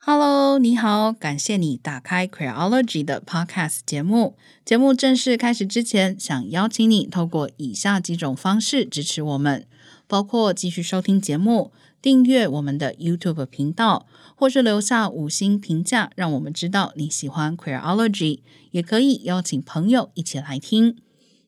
[0.00, 4.36] Hello，你好，感谢你打开 Queerology 的 Podcast 节目。
[4.64, 9.66] 节目正式开始之前，想邀请你透过以下几种方式支持我们，
[10.06, 14.06] 包括继续收听节目、订阅我们的 YouTube 频道，
[14.36, 18.38] 或是留下五星评价，让我们知道你喜欢 Queerology。
[18.70, 20.96] 也可以邀请朋友一起来听。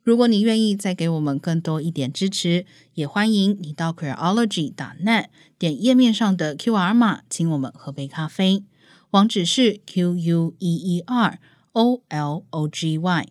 [0.02, 2.64] 如果你愿意再给我们更多一点支持，
[2.94, 5.26] 也欢迎你到 Queology.net
[5.58, 8.64] 点页面上的 QR 码，请我们喝杯咖啡。
[9.10, 11.38] 网址是 Q U E E R
[11.72, 13.28] O L O G Y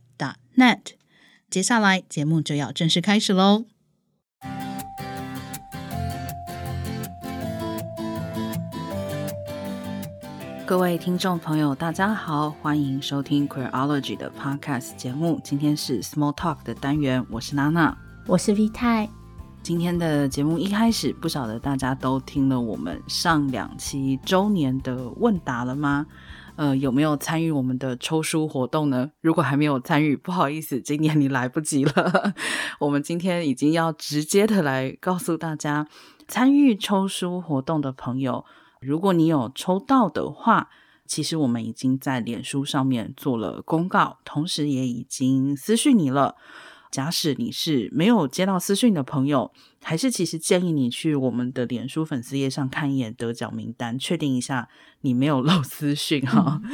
[0.56, 0.80] .net。
[1.50, 3.66] 接下来节目就要正式开始喽。
[10.70, 15.42] 各位听众朋友，大家好，欢迎收听 Queerology 的 Podcast 节目。
[15.44, 19.10] 今天是 Small Talk 的单元，我是娜娜，我是 V 太。
[19.64, 26.06] 今天的节目一开始，不晓得大家都听了我们上两期周年的问答了吗？
[26.56, 29.10] 呃，有没有参与我们的抽书活动呢？
[29.22, 32.36] 如果还没有参与，不好意思，今年你来不及了。
[32.78, 35.88] 我们今天已经要直接的来告诉大家，
[36.28, 38.46] 参与抽书活动的朋友。
[38.80, 40.70] 如果你有抽到的话，
[41.06, 46.36] 其实我们已经在脸书上面做了公告，同时也已经私讯你了。
[46.92, 49.52] 假使你是没有接到私讯的朋友，
[49.84, 54.68] 还是其实建议你去我们的脸书粉丝页上看一眼得奖名单，确定一下
[55.02, 56.60] 你没有漏私讯哈。
[56.64, 56.72] 嗯，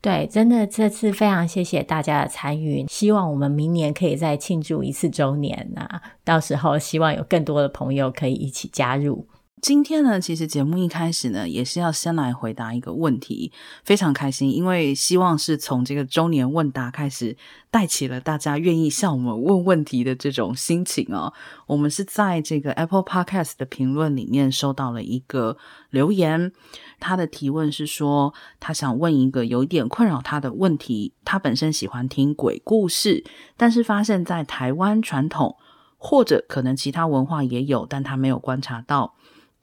[0.00, 9.26] 对，真的这次非常谢谢大家的参与，希望我们明年可以再庆祝一次周年啊，到时候希望有更多的朋友可以一起加入。
[9.62, 13.50] 今天呢，其实节目一开始呢，也是要先来回答一个问题，
[13.84, 17.34] 非常开心，因为希望是从这个周年问答开始，
[17.70, 21.32] 带起了大家愿意向我们问问题的这种心情哦。
[21.66, 25.56] 我们是在这个 Apple Podcast 的评论里面收到了一个
[25.88, 26.52] 留言，
[27.00, 33.24] 他的提问是说，他想问一个有一点困扰他的问题，他本身喜欢听鬼故事，
[33.56, 35.56] 但是发现在台湾传统
[35.96, 39.14] 或者可能其他文化也有，但他没有观察到。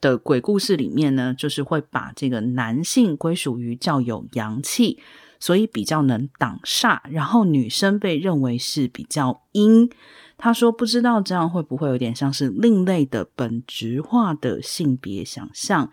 [0.04, 4.98] 的鬼故事里面呢，就是会把这个男性归属于较有阳气，
[5.40, 9.90] 所以比较能挡煞，然后女生被认为是比较阴。
[10.36, 15.90] 他说不知道这样会不会有点像是另类的本质化的性别想象，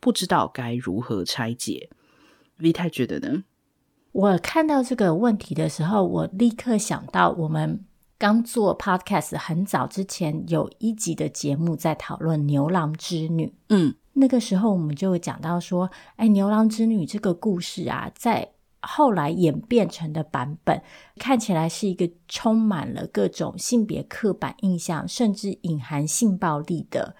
[0.00, 1.88] 不知道该如何拆解。
[2.58, 3.44] V 太觉得呢？
[4.10, 7.84] 我看到这个问题的时候，我立刻想到我们。
[8.22, 18.48] 刚做 podcast 很早之前有一集的节目在讨论牛郎织女，嗯，那个时候我们就会讲到说，哎，牛郎织女这个故事啊，在
[18.80, 20.80] 后来演变成的版本，
[21.16, 27.16] 看起来是一个充满了各种性别刻板印象，甚至隐含性暴力的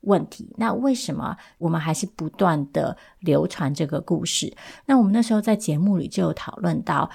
[0.00, 0.50] 问题。
[0.56, 4.56] 那为什么我们还是不断的流传这个故事？
[4.86, 7.10] 那我们那时候在节目里就有讨论到。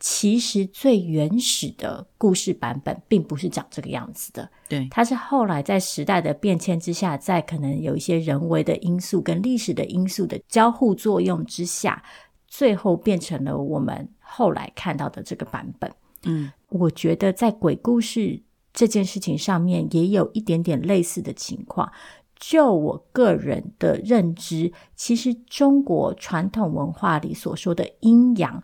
[0.00, 12.00] 其实最原始的故事版本并不是长这个样子的，对，它是后来在时代的变迁之下，在可能有一些人为的因素跟历史的因素的交互作用之下，
[12.46, 15.92] 最后变成了我们后来看到的这个版本。
[16.22, 18.40] 嗯，我觉得在鬼故事
[18.72, 21.90] 这件事情上面也有一点点类似的情况。
[22.36, 28.62] 就我个人的认知，其实中国传统文化里所说的阴阳。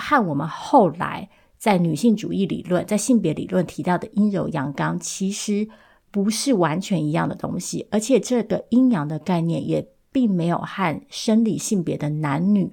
[0.00, 5.68] 和我们后来在女性主义理论、在性别理论提到的阴柔阳刚，其实
[6.10, 12.70] 不是完全一样的东西，而且这个阴阳的概念也并没有和生理性别的男女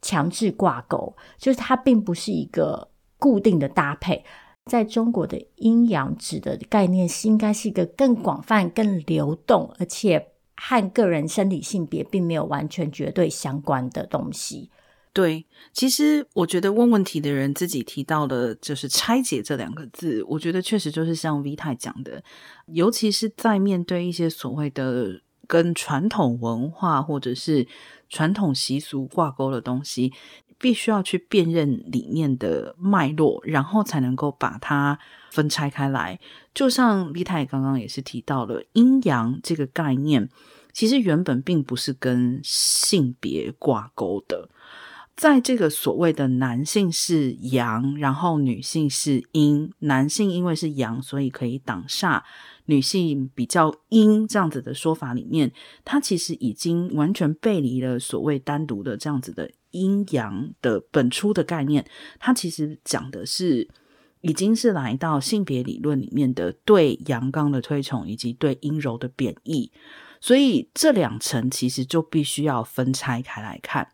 [0.00, 2.88] 强制挂钩，就是它并不是一个
[3.18, 4.24] 固定的搭配。
[4.66, 14.70] 在中国的阴阳指的概念是应该是一个更广泛、更流动，而且和个人生理性别并没有完全绝对相关的东西。
[15.12, 22.22] 对，其实我觉得问问题的人自己提到的，就是拆解这两个字，我觉得确实就是像 V 太讲的，
[22.66, 27.66] 尤其是在面对一些所谓的跟传统文化或者是
[28.08, 30.12] 传统习俗挂钩的东西，
[30.58, 34.96] 必须要去辨认里面的脉络，然后才能够把它
[35.32, 36.20] 分拆开来。
[36.54, 40.28] 就像 V 太刚刚也是提到了阴阳这个概念，
[40.72, 44.48] 其实原本并不是跟性别挂钩的。
[45.20, 52.22] 在这个所谓的男性是阳，然后女性是阴，男性因为是阳，所以可以挡煞；
[52.64, 55.52] 女性比较阴这样子的说法里面，
[55.84, 61.84] 它其实已经完全背离了所谓单独的这样子的阴阳的本初的概念。
[62.18, 63.68] 它其实讲的是，
[64.22, 69.70] 已经是来到性别理论里面的对阳刚的推崇，以及对阴柔的贬义。
[70.18, 73.86] 所以这两层其实就必须要分拆开来看。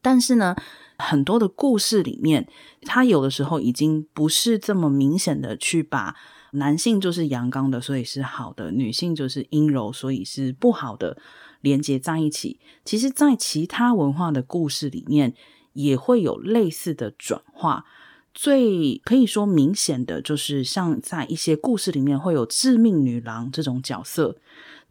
[0.00, 0.54] 但是呢，
[0.98, 2.48] 很多的故事里面，
[2.82, 6.14] 它有的时候已经不是这么明显的去把
[6.52, 11.18] 男性就是阳刚的，所以是好的；女性就是阴柔，所以是不好的，
[11.60, 12.58] 连接在一起。
[12.84, 15.34] 其实，在其他文化的故事里面，
[15.72, 17.84] 也会有类似的转化。
[18.32, 24.36] 最可以说明显的就是，像在一些故事里面会有致命女郎这种角色，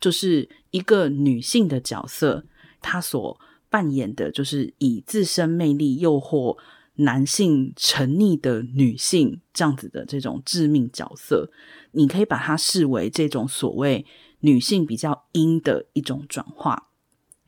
[0.02, 2.46] 就是一个女性的角色，
[2.82, 3.40] 她所
[3.78, 6.58] 扮演的就是以自身魅力诱惑
[6.96, 11.52] 男性沉溺的女性这样子的这种致命角色。
[11.92, 14.04] 你可以把它视为这种所谓
[14.40, 16.90] 女性比较阴的一种转化。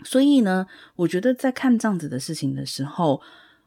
[0.03, 0.67] 所以呢，
[0.97, 3.21] 我觉得在看这样子的事情的时候，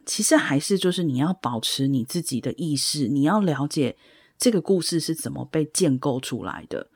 [0.06, 3.97] 其实还是就是你要保持你自己的意识，你要了解
[4.38, 6.87] 这个故事是怎么被建构出来的。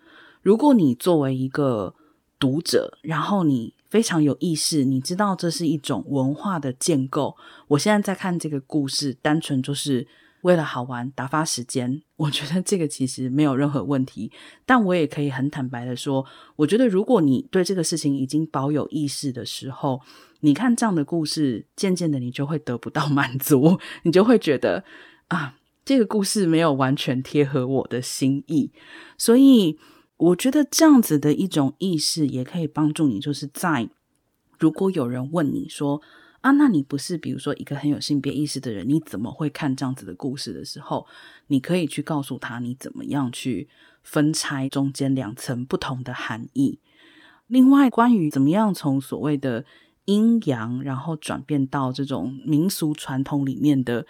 [0.42, 1.96] 如果你作为一个
[2.38, 7.36] 读者，然后你非常有意识，你知道这是一种文化的建构。
[7.68, 10.06] 我现在在看这个故事，单纯就是
[10.42, 14.30] 为了好玩打发时间，我觉得这个其实没有任何问题。
[14.64, 16.24] 但我也可以很坦白的说，
[16.56, 20.00] 我觉得如果你对这个事情已经保有意识的时候，
[20.40, 24.84] 你看这样的故事，渐渐的你就会得不到满足，你就会觉得
[25.28, 28.70] 啊，这个故事没有完全贴合我的心意。
[29.16, 29.78] 所以
[30.18, 33.88] 我觉得这样子的一种意识也可以帮助你，就是在
[34.58, 36.00] 如果有人问你说
[36.40, 41.06] 啊，那你不是比如说一个很有性别意识的人，你怎么会看这样子的故事的时候，
[41.48, 43.68] 你可以去告诉他你怎么样去
[44.02, 46.78] 分拆中间两层不同的含义。
[47.48, 49.64] 另外，关于怎么样从所谓的
[50.06, 54.06] 阴阳，然后转变到这种民俗传统里面的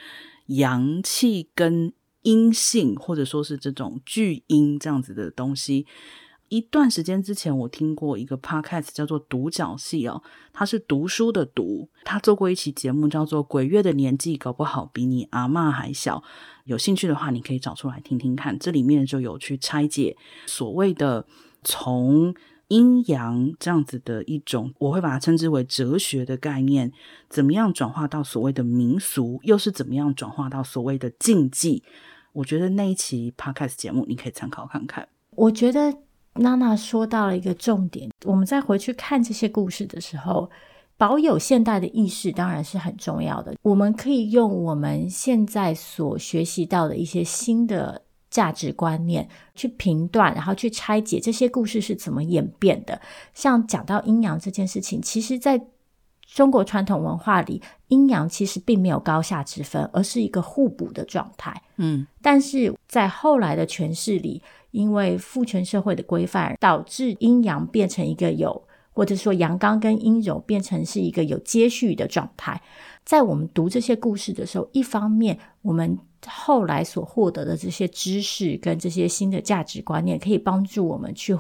[0.47, 1.93] 阳气跟
[2.27, 5.87] 阴性，或者说是这种巨阴这样子的东西。
[6.49, 10.21] 一段时间之前，我听过一个 podcast 叫做《独角戏》哦，
[10.53, 16.19] 他是读书的读，他做过一期节目叫做《鬼月的年纪搞不好比你阿嬷还小》，
[16.65, 18.59] 有兴趣的话，你可以找出来听听看。
[18.59, 21.27] 这里面就有去拆解所谓的
[21.63, 22.35] 从。
[22.69, 26.91] 阴阳这样子的一种，我会把它称之为哲学的概念，
[27.31, 31.85] 怎么样转化到所谓的民俗，又是怎么样转化到所谓的禁忌？
[32.37, 35.09] 我觉得那一期 podcast 节目你可以参考看看。
[35.31, 35.93] 我觉得
[36.35, 40.51] 娜娜说到了一个重点，我们再回去看这些故事的时候，
[40.97, 43.55] 保有现代的意识当然是很重要的。
[43.63, 48.03] 我们可以用我们现在所学习到的一些新的。
[48.29, 53.01] 价值观念去评断，然后去拆解这些故事是怎么演变的。
[53.33, 55.59] 像讲到阴阳这件事情，其实在
[56.37, 61.63] 中国传统文化里，阴阳其实并没有高下之分，而是一个互补的状态。
[61.77, 68.63] 嗯，但是在后来的诠释里，因为父权社会的规范，导致阴阳变成一个有，
[68.93, 72.61] 或者说阳刚跟阴柔变成是一个有接续的状态。
[73.03, 81.35] 在我们读这些故事的时候，一方面我们后来所获得的这些知识跟这些新的价值观念，可以帮助我们去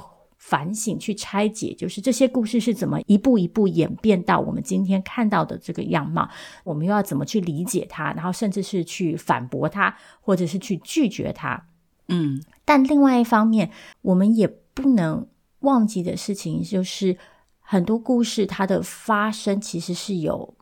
[0.46, 6.28] 反省、去拆解，就是这些故事是怎么一步一步演变到我们今天看到的这个样貌。
[6.62, 11.66] 我们又要怎么去理解它，然后甚至是去反驳它，或者是去拒绝它。
[12.08, 13.70] 嗯，但另外一方面，
[14.02, 15.26] 我们也不能
[15.60, 17.16] 忘记的事情，就是
[17.58, 20.54] 很多故事它的发生其实是有。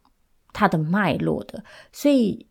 [0.57, 2.47] 它的脉络的，所以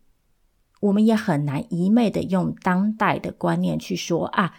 [0.80, 4.54] 我们也很难一昧的用当代的观念去说啊，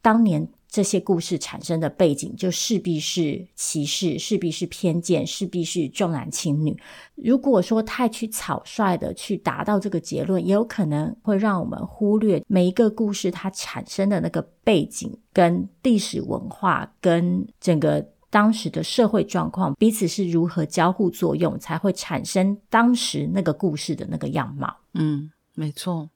[0.00, 6.76] 当年这些故事产生的背景就势必是歧视，势必是偏见，势必是重男轻女。
[7.14, 18.06] 如果说太去草率的去达到这个结论，也有可能会让我们忽略每一个故事它产生的那个背景、跟历史文化、跟整个。
[18.30, 24.76] 当时的社会状况，彼此是如何交互作用，才会产生当时那个故事的那个样貌。
[24.92, 26.10] 嗯，没错。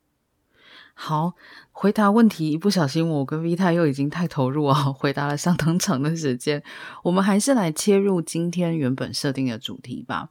[1.04, 1.34] 好，
[1.72, 6.62] 回答问题，一不小心我跟 Vita 又已经太投入啊，回答了相当长的时间。
[7.02, 10.28] 我们还是来切入今天原本设定的主题吧。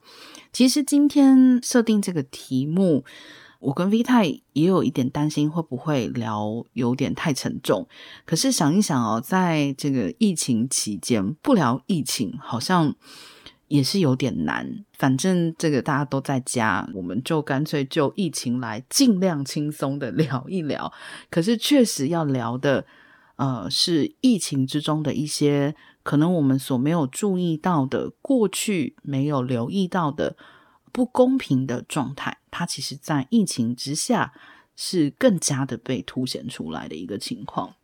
[0.54, 3.04] 其实今天设定这个题目。
[3.60, 7.86] 我跟 V 太也有一点担心，会不会聊有点太沉重？
[8.26, 12.96] 可是想一想哦，在这个疫情期间，不聊疫情好像
[13.72, 14.86] 也是有点难。
[14.94, 20.92] 反正这个大家都在家，我们就干脆就疫情来尽量轻松的聊一聊。
[21.30, 22.86] 可是确实要聊的，
[23.38, 30.36] 呃，是疫情之中的一些可能我们所没有注意到的，过去没有留意到的。
[30.94, 34.34] 不公平的状态，它其实，在疫情之下
[34.76, 37.76] 是更加的被凸显出来的一个情况。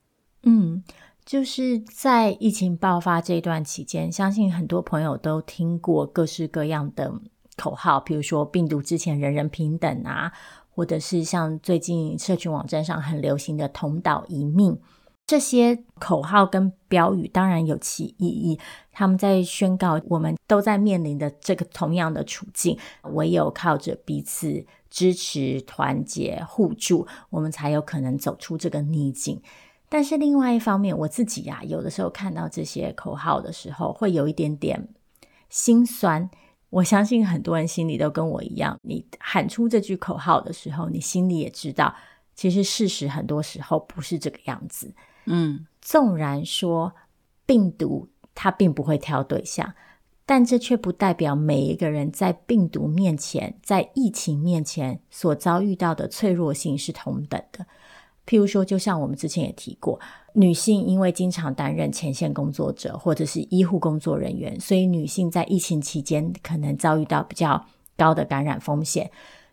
[0.43, 0.83] 嗯，
[1.27, 7.13] 就是在疫情爆发这段期间，相信很多朋友都听过各式各样的
[7.57, 10.31] 口号，比如说“病毒之前人人平等”啊，
[10.73, 14.79] 或者是像最近社群网站上很流行的“同岛一命”。
[15.27, 18.57] 这些口号跟标语当然有其意义，
[18.93, 22.79] 他们在宣告我们都在面临的这个同样的处境，
[23.11, 29.41] 唯有靠着彼此支持、团结、互助，我们才有可能走出这个逆境。
[29.89, 34.89] 但是另外一方面，我自己呀、有的时候看到这些口号的时候，会有一点点
[35.49, 36.29] 心酸。
[36.69, 41.95] 我相信很多人心里都跟我一样，你喊出这句口号的时候，你心里也知道，
[42.35, 44.93] 其实事实很多时候不是这个样子。
[45.25, 46.93] 嗯，纵然说
[47.45, 49.73] 病毒它并不会挑对象，
[50.25, 57.65] 但这却不代表每一个人在病毒面前、在疫情面前所遭遇到的脆弱性是同等的。
[58.27, 59.99] 譬如说，就像我们之前也提过，
[60.33, 67.65] 女性因为经常担任前线工作者或者是医护工作人员，所以女性在疫情期间可能遭遇到比较
[67.95, 69.09] 高的感染风险。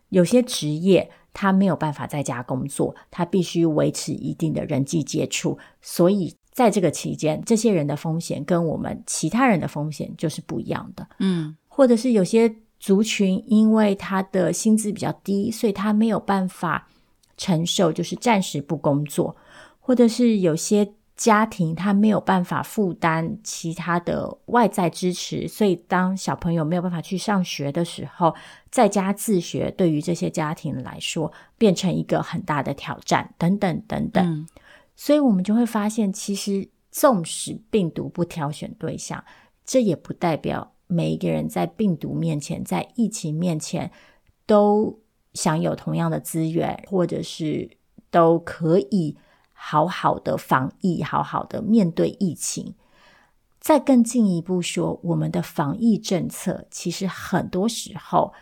[0.09, 11.07] 有些职业，她没有办法在家工作，她必须维持一定的人际接触，所以在这个期间，这些人的风险跟我们其他人的风险就是不一样的。
[11.19, 16.87] 嗯，或者是有些族群，因为他的薪资比较低，所以他没有办法
[17.37, 19.35] 承受，就是暂时不工作，
[19.79, 20.93] 或者是有些。
[21.17, 28.35] 家庭他没有办法负担其他的外在支持，所以当小朋友没有办法去上学的时候，
[28.69, 34.25] 在家自学对于这些家庭来说变成一个很大的挑战，等等等等。
[34.25, 34.45] 嗯。
[34.97, 39.23] 所以我们就会发现，其实纵使病毒不挑选对象，
[39.65, 43.89] 这也不代表每一个人在病毒面前、在疫情面前
[44.45, 44.99] 都
[45.35, 47.69] 享有同样的资源，或者是
[48.09, 49.15] 都可以。
[49.57, 52.75] 好好的防疫，好好的面对疫情。
[53.57, 58.33] 再更进一步说，我们的防疫政策其实很多时候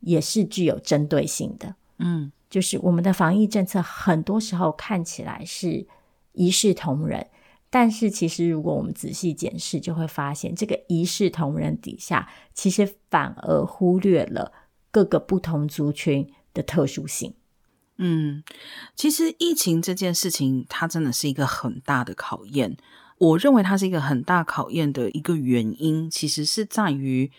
[0.00, 1.74] 也是具有针对性的。
[1.98, 5.86] 嗯，就是我们的防疫政策很多时候看起来是
[6.32, 7.26] 一视同仁，
[7.70, 14.52] 但是其实如果我们仔细检视，就会发现这个一视同仁底下，其实反而忽略了
[14.92, 17.34] 各个不同族群的特殊性。
[17.96, 18.44] 嗯，
[18.94, 22.76] 其实疫情这件事情，它真的是一个很大的考验。
[23.18, 27.30] 我认为它是一个很大考验的一个原因，其实是在于，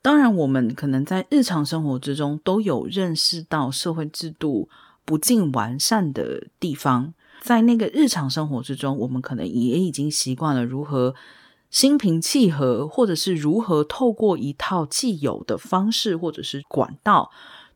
[0.00, 4.68] 当然我们可能在日常生活之中都有认识到社会制度
[5.04, 11.14] 不尽完善的地方，在那个日常生活之中，我们可能也已经习惯了如何
[11.72, 17.32] 心平气和，或者是如何透过一套既有的方式或者是管道。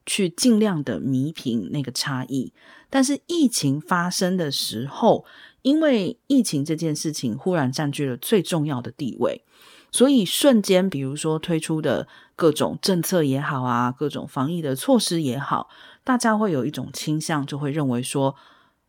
[0.08, 2.52] 去尽量的弥平那个差异，
[2.88, 5.24] 但是疫情发生的时候，
[5.62, 9.44] 因为疫情这件事情忽然占据了最重要的地位，
[9.90, 15.68] 所以瞬间，比如说推出的各种政策也好啊，各种防疫的措施也好，
[16.04, 18.36] 大家会有一种倾向，就会认为说，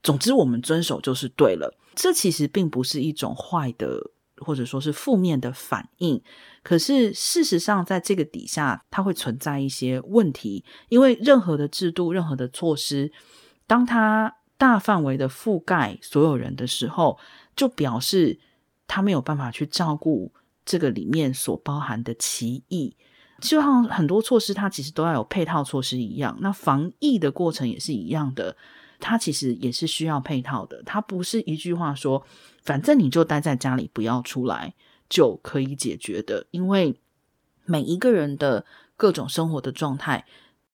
[0.04, 1.76] 总之我们遵守就是对了。
[1.96, 4.12] 这其实并不是一种坏的。
[4.40, 6.22] 或者说是负面的反应，
[6.64, 10.64] 可是事实上，在这个底下，它会存在一些问题。
[10.90, 13.12] 因为任何的制度、任何的措施，
[13.66, 17.18] 当它大范围的覆盖所有人的时候，
[17.56, 18.40] 就表示
[18.88, 20.32] 它没有办法去照顾
[20.66, 22.96] 这个里面所包含的歧义。
[23.40, 28.56] 就像很多措施，它其实都要有配套措施一样，那防疫的过程也是一样的。
[29.00, 32.26] 它其实也是需要配套的，它不是一句话说，
[32.68, 34.74] 反正你就待在家里不要出来
[35.08, 36.48] 就可以解决的。
[36.52, 37.00] 因为
[37.64, 38.66] 每一个人的
[38.98, 40.26] 各种生活的状态，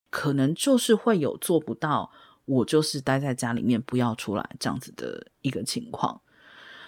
[0.10, 2.10] 可能就是会有做不到，
[2.46, 6.22] 我就是待在家里面不要出来这样子的一个情况。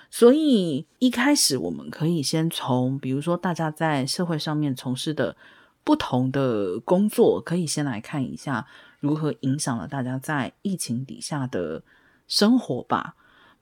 [0.09, 5.37] 所以一开始我们可以先从，比如说大家在社会上面从事的
[5.83, 8.65] 不同的工作，可以先来看一下。
[9.01, 11.83] 如何影响了大家在疫情底下的
[12.27, 13.15] 生活吧？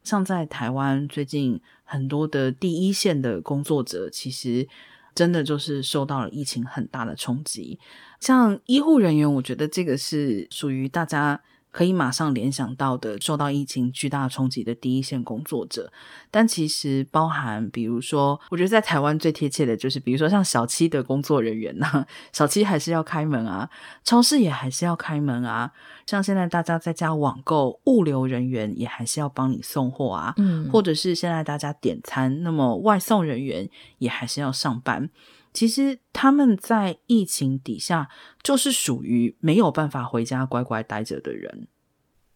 [0.03, 4.67] 像在台湾，最近很多的第一线的工作者，其实
[5.15, 7.79] 真的就是受到了疫情很大的冲击。
[8.19, 11.41] 像医护人员，我觉得这个是属于大家。
[11.74, 15.92] 可以马上联想到的，受到疫情巨大冲击的第一线工作者，
[16.30, 23.68] 但其实包含，比如说，我觉得在台湾最贴切的就是，比如说像小七的工作人员呐，小七还是要开门啊，
[24.03, 25.72] 超市也还是要开门啊，
[26.06, 35.10] 像现在大家在家网购，物流人员也还是要帮你送货啊，嗯，或者是现在大家点餐，那么外送人员也还是要上班。
[35.53, 38.10] 其实他们在疫情底下，
[38.41, 41.67] 就是属于没有办法回家乖乖待着的人。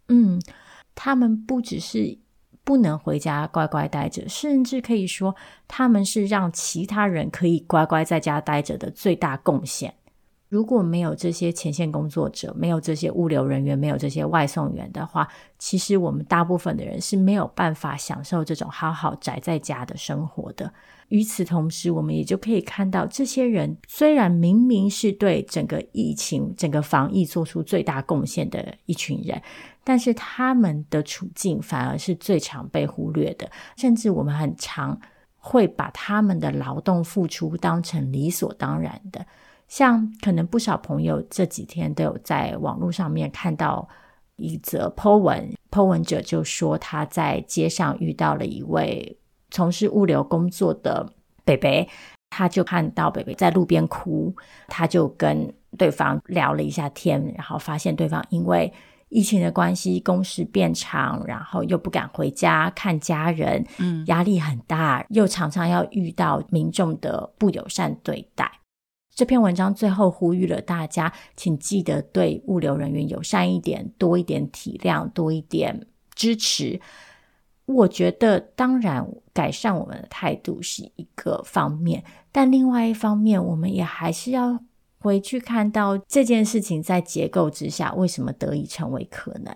[0.09, 0.39] 嗯，
[0.93, 2.19] 他们不只是
[2.63, 5.36] 不能回家乖乖待着，甚至可以说
[5.67, 9.95] 他们是让其他人可以乖乖在家待着的最大贡献。
[10.49, 15.27] 如果没有这些前线工作者，没有这些物流人员，没有这些外送员的话，
[15.59, 20.71] 其实我们大部分的人是没有办法享受这种好好宅在家的生活的。
[21.09, 29.41] 与此同时，我们也就可以看到，这些人虽然明明是对整个疫情、整个防疫做出最大贡献的一群人，
[29.83, 34.97] 但是他们的处境反而是最常被忽略的，甚至我们很常
[35.37, 39.25] 会把他们的劳动付出当成理所当然的。
[39.67, 43.88] 像可能不少朋友这几天都有在网络上面看到
[44.38, 49.17] 一则 po 文，po 文者就说他在街上遇到了一位
[49.51, 51.12] 从事物流工作的
[51.43, 51.88] 北北，
[52.29, 54.33] 他就看到北北在路边哭，
[54.67, 58.71] 他就跟对方聊了一下天，然后发现对方因为
[59.09, 68.51] 疫情的关系，工时变长，然后又不敢回家看家人，嗯，压力很大，又常常要遇到民众的不友善对待。
[69.17, 76.79] 这篇文章最后呼吁了大家，请记得对物流人员友善一点，多一点体谅，多一点支持。
[77.65, 84.59] 我觉得，当然改善我们的态度是一个方面，但另外一方面，我们也还是要
[85.00, 89.51] 回去看到这件事情在结构之下为什么得以成为可能。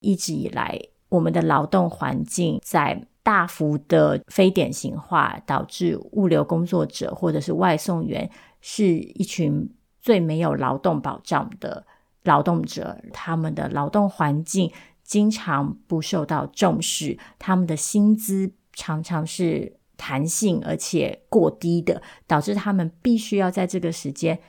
[0.00, 0.76] 一直以来，
[1.08, 8.28] 我们的劳动环境在大幅的非典型化，导致物流工作者或者是外送员。
[8.66, 11.86] 是一群最没有劳动保障的
[12.22, 24.40] 劳动者，他们的劳动环境经常不受到重视，他们的薪资常常是弹性而且过低的，导致他们必须要在这个时间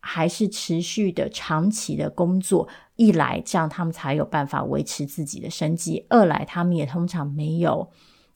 [0.00, 2.68] 还是持续的长期的工作。
[2.96, 7.92] 一来，这样他们才有办法维持自己的生计；二来，他们也通常没有。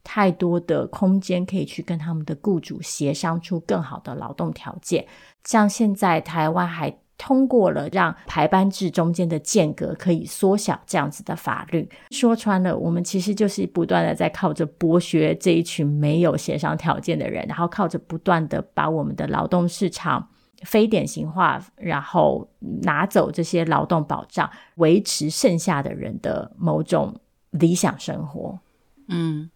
[0.09, 5.05] 太多的空间可以去跟他们的雇主协商出更好的劳动条件，
[5.43, 11.89] 像现在台湾还通过了让排班制中间的间隔可以缩小这样子的法律。
[12.13, 20.29] 说穿了，我们其实就是不断的在靠着剥削这一群没有协商条件的人，然后靠着不断的把我们的劳动市场
[20.63, 22.49] 非典型化，然后
[22.83, 27.19] 拿走这些劳动保障，维持剩下的人的某种
[27.51, 28.57] 理想生活。
[29.09, 29.51] 嗯。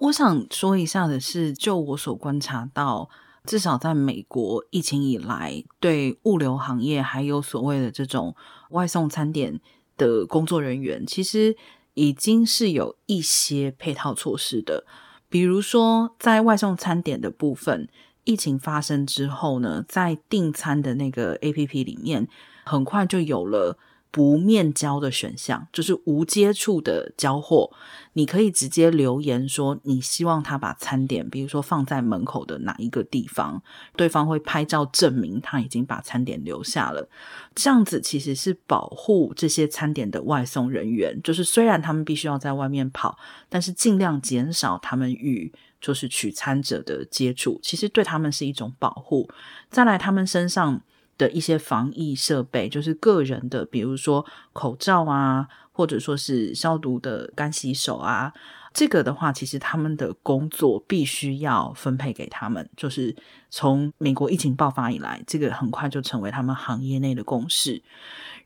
[0.00, 3.10] 我想说一下的是，就我所观察到，
[3.44, 8.34] 至少在美国疫情以来，对物流行业还有所谓的这种
[8.70, 9.60] 外送餐点
[9.98, 11.54] 的工作人员，其实
[11.92, 14.86] 已经是有一些配套措施的。
[15.28, 17.86] 比如说，在外送餐点的部分，
[18.24, 22.26] 疫情发生之后呢，在订餐的那个 APP 里面，
[22.64, 23.76] 很快就有了。
[24.10, 27.70] 不面交的选项就是无接触的交货，
[28.14, 33.62] 你可以直接留言说你希望他把餐点，比如说放在门口的哪一个地方，
[33.94, 37.08] 对方会拍照证明他已经把餐点留下了。
[37.54, 43.16] 这样子其实是保护这些餐点的外送人员，就是虽然他们必须要在外面跑，
[43.48, 49.30] 但是尽量减少他们与就是取餐者的接触，其实对他们是一种保护。
[49.70, 50.82] 再来，他们身上。
[51.20, 58.32] 的一些防疫设备，就是个人的，比如说口罩啊，或者说是消毒的干洗手啊，
[58.72, 62.66] 这个的话，其实他们的工作必须要分配给他们。
[62.74, 63.14] 就是
[63.50, 67.82] 从美国疫情爆发以来，这个很快就成为他们行业内的共识。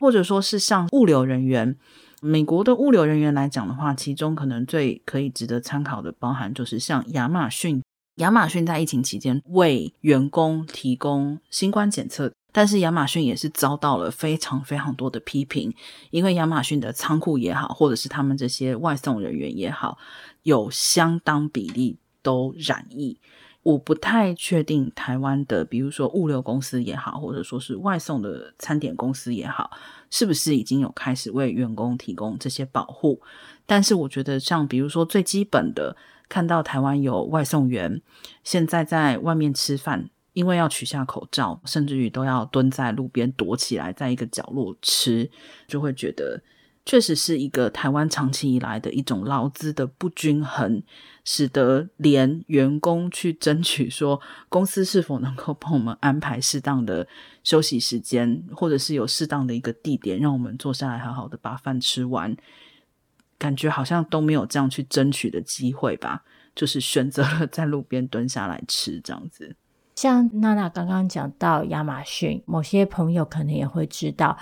[0.00, 1.76] 或者说是像物流人员，
[2.20, 7.80] 美国的物流人员来讲的话，其中可能最可以值得参考的，包含就是像亚马逊，
[8.16, 12.32] 亚马逊在疫情期间为员工提供新冠检测。
[12.56, 15.74] 但是亚马逊也是遭到了非常非常多的批评，
[16.12, 19.98] 因为亚马逊的仓库也好，或者是他们这些外送人员也好，
[20.44, 23.18] 有相当比例都染疫。
[23.64, 29.70] 我不太确定台湾的，比如说物流公司也好，或者说是外送的餐点公司也好，
[30.08, 33.20] 是不是已经有开始为员工提供这些保护？
[33.66, 35.96] 但是我觉得，像比如说最基本的，
[36.28, 38.00] 看到台湾有外送员
[38.44, 40.08] 现在在外面吃饭。
[40.34, 45.30] 因为要取下口罩，甚至于都要蹲在路边躲起来，在一个角落吃，
[45.66, 46.42] 就会觉得
[46.84, 50.82] 确实是一个台湾长期以来的一种劳资的不均衡，
[51.24, 57.06] 使得连员工去争取说公司是否能够帮我们安排适当的
[57.42, 62.36] 休息时间，或者是有适当的一个地点，让我们坐下来好好的把饭吃完，
[63.38, 66.24] 感觉好像都没有这样去争取的机会吧，
[66.56, 69.56] 就是选择了在路边蹲下来吃这样子。
[70.04, 74.36] 像娜娜刚刚讲到亚马逊，某些朋友可能也会知道，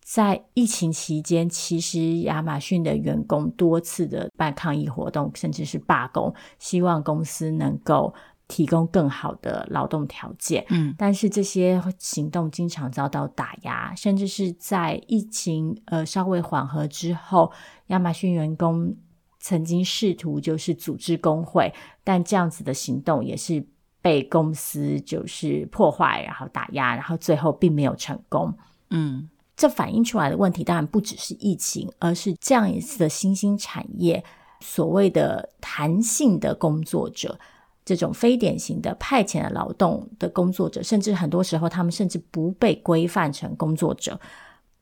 [0.00, 8.14] 在疫情期间，其实亚马逊的员工多次的办抗议活动，甚至是罢工，希望公司能够
[8.46, 10.64] 提供更好的劳动条件。
[10.68, 17.50] 嗯，但是这些行动经常遭到打压，甚至是在疫情呃稍微缓和之后，
[17.88, 18.94] 亚马逊员工
[19.40, 23.66] 曾经试图就是组织工会，但这样子的行动也是
[24.08, 28.54] 被公司就是破坏，然后打压，然后最后并没有成功。
[28.88, 29.28] 嗯。
[29.60, 34.24] 这反映出来的问题当然不只是疫情，而是这样一次的新兴产业，
[34.60, 37.36] 所谓的弹性的工作者，
[37.84, 44.20] 这种非典型的派遣的劳动的工作者，甚至很多时候他们甚至不被规范成工作者，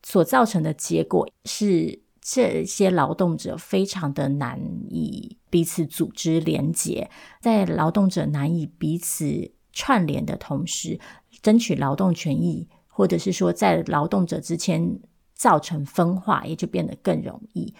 [0.02, 4.60] 所造成的结果是这些劳动者非常的难
[4.90, 11.00] 以彼此组织连结，在劳动者难以彼此串联的同时，
[11.40, 12.68] 争取劳动权益。
[12.86, 15.00] 或者是说，在劳动者之间
[15.34, 17.74] 造成分化，也就变得更容易。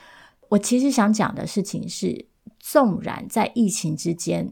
[0.49, 2.27] 我其实想讲的事情是，
[2.59, 4.51] 纵然在疫情之间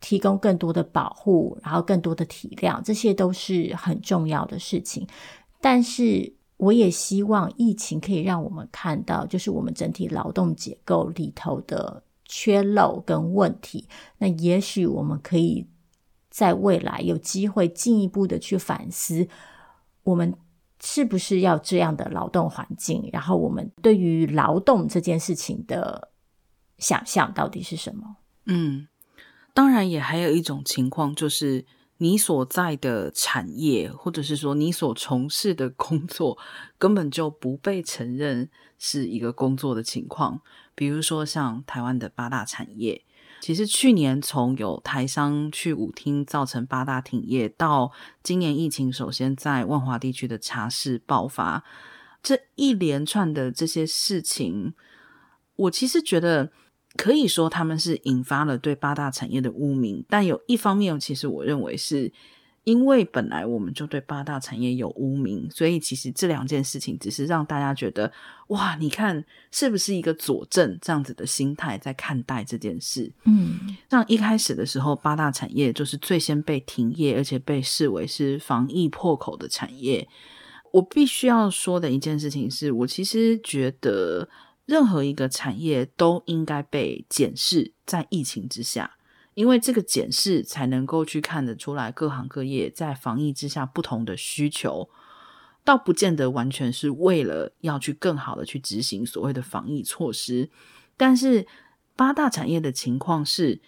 [0.00, 5.06] 提供更多的保护，然后更多的体谅，这些都是很重要的事情。
[5.60, 12.02] 但是，我也希望疫情可以让我们看到，就是我们整体劳动结构里头的
[12.34, 13.86] 缺漏跟问题。
[14.16, 15.66] 那也许我们可以
[16.30, 19.28] 在未来有机会进一步的去反思。
[20.04, 20.34] 我们
[20.82, 23.10] 是不是要这样的劳动环境？
[23.12, 26.08] 然后我们对于劳动这件事情的
[26.78, 28.16] 想象到底是什么？
[28.46, 28.88] 嗯，
[29.52, 31.66] 当然也还有一种情况，就是
[31.98, 36.38] 你所在的产业，或者是说你所从事的工作，
[36.78, 40.40] 根本就不被承认是一个工作的情况。
[40.74, 43.04] 比如说像台湾的八大产业。
[43.40, 47.90] 其实去年从有台商去舞厅造成八大停业，到
[48.22, 51.64] 今年疫情首先在万华地区的茶室爆发，
[52.22, 54.74] 这一连串的这些事情，
[55.56, 56.52] 我其实觉得
[56.96, 62.12] 可以说他们是引发了对八大产业的污名，但有一方面，其实我认为是。
[62.64, 68.12] 因为本来我们就对八大产业有污名，所以其实这两件事情只是让大家觉得，
[68.48, 73.12] 哇，你看是不是一个佐证这样子的心态在看待这件事？
[73.24, 80.06] 嗯，像一开始的时候，八大产业就是最先被停业，而且被视为是防疫破口的产业。
[80.70, 84.28] 我必须要说的一件事情是，我其实觉得
[84.66, 88.90] 任何一个产业都应该被检视在疫情之下。
[89.34, 94.90] 因为这个检视才能够去看得出来各行各业在防疫之下不同的需求，
[95.64, 100.50] 倒不见得完全是为了要去更好的去执行所谓的防疫措施。
[100.96, 101.46] 但是
[101.96, 103.60] 八大产业的情况是，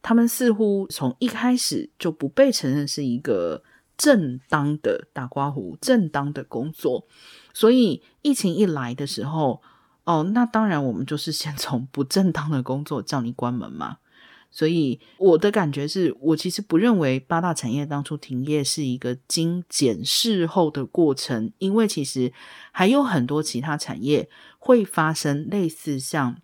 [0.00, 3.62] 他们似乎从一开始就不被承认是一个
[3.98, 7.06] 正当的打刮胡、正当的工作，
[7.52, 9.60] 所以疫情一来的时候，
[10.04, 13.98] 哦，那当然我们就是先从不正当的工作叫你关门嘛。
[14.50, 22.32] 所以我的感觉是，我其实不认为八大产业当初停业是一个精简事后的过程，因为其实
[22.72, 26.42] 还有很多其他产业会发生类似像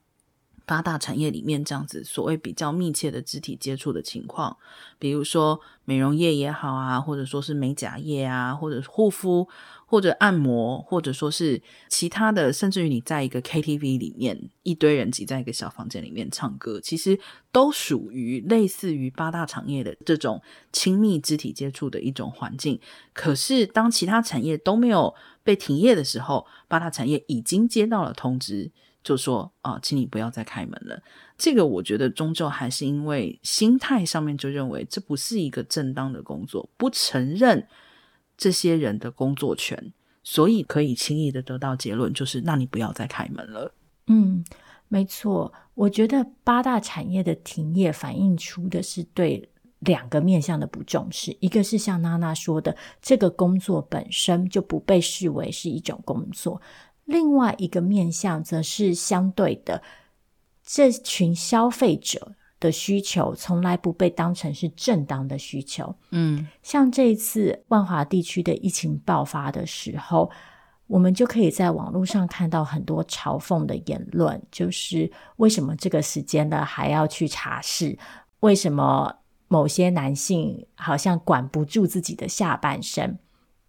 [0.67, 4.59] 八大产业里面这样子所谓比较密切的肢体接触的情况，
[4.99, 9.49] 比如说美容业也好啊，或者说是美甲业啊，或者护肤。
[9.89, 17.17] 或者按摩，或者说是其他的，甚至于你在一个 KTV 里面，一堆人挤在一个小房间里面唱歌，其实
[17.53, 22.81] 都属于类似于八大产业的这种亲密肢体接触的一种环境。
[23.13, 28.73] 可是，当其他产业都没有被停业的时候，八大产业已经接到了通知，
[29.07, 31.01] 就说啊，请你不要再开门了。
[31.39, 37.67] 这个我觉得终究还是因为心态上面就认为这不是一个正当的工作，不承认。
[38.39, 43.73] 这些人的工作权，所以可以轻易的得到结论，就是那你不要再开门了。
[44.09, 44.45] 嗯，
[44.89, 56.61] 没错，我觉得八大产业的停业反映出的是对两个面向的不重视，一个是像娜娜说的，这个工作本身就不被视为是一种工作；
[57.07, 59.83] 另外一个面向则是相对的，
[60.63, 62.35] 这群消费者。
[62.59, 65.95] 的需求从来不被当成是正当的需求。
[66.11, 70.31] 嗯，像这一次万华地区的疫情爆发的时候，
[70.87, 77.99] 我们就可以在网络上看到很多嘲讽的言论，就是为什么这个时间了还要去查室？
[78.41, 79.15] 为什么
[79.49, 83.19] 某些男性好像管不住自己的下半身？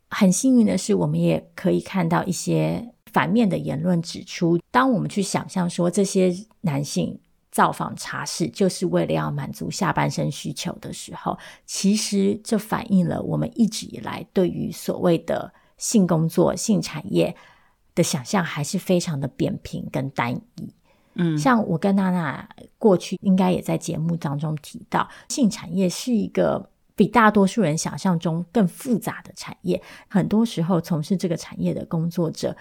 [0.09, 7.19] 很幸运的是，我们也可以看到一些反面的言论，指出当我们去想象说这些男性。
[7.49, 17.35] 造访茶室就是为了要满足下半身需求的时候，其实这反映了我们一直以来对于所谓的性工作、性产业
[17.95, 20.71] 的想象还是非常的扁平跟单一。
[21.15, 29.81] 嗯，像我跟娜娜过去应该也在节目当中提到，性产业是一个比大多数人想象中更复杂的产业。
[30.07, 32.55] 很多时候，从事这个产业的工作者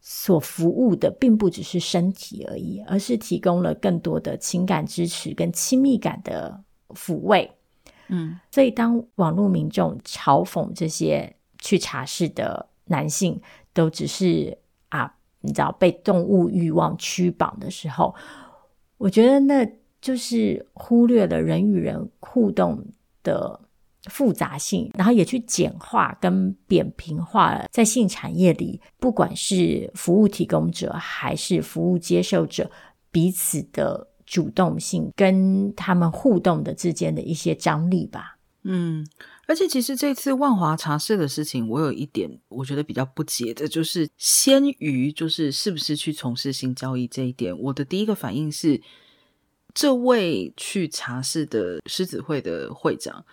[0.00, 7.50] 所服务的，并不只是身体而已，而是提供了更多的情感支持跟亲密感的抚慰。
[8.08, 13.38] 嗯，所以当网络民众嘲讽这些去茶室的男性
[13.74, 14.56] 都只是
[14.88, 18.14] 啊，你知道被动物欲望驱绑的时候，
[18.96, 22.82] 我觉得那就是忽略了人与人互动
[23.22, 23.60] 的
[24.08, 32.70] 复杂性，然后也去简化跟扁平化了在性产业里，不管是服务提供者还是服务接受者
[33.10, 34.08] 彼此的。
[34.30, 38.36] 主动性跟他们互动的之间的一些张力吧。
[38.64, 39.08] 嗯，
[39.46, 48.78] 而且其实这次万华茶室的事情，我有一点我觉得比较不解的，就是先于就是是不是去从事性交易这一点，我的第一个反应是，
[49.72, 53.24] 这位去茶室的狮子会的会长，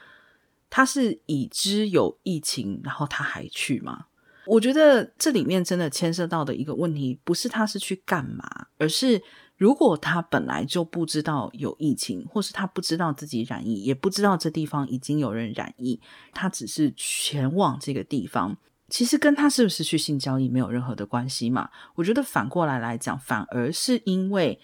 [0.70, 4.06] 他是已知有疫情，然后他还去吗？
[4.46, 9.22] 我觉得这里面真的牵涉到的一个问题，不是他是去干嘛，而是。
[9.58, 15.98] 如果他本来就不知道有疫情，或是他不知道自己染疫，也不知道这地方已经有人染疫，
[16.34, 18.58] 他只是前往这个地方，
[18.90, 21.70] 其实跟他是不是去性交易没有任何的关系嘛？
[21.96, 24.60] 我觉得反过来来讲，反而是因为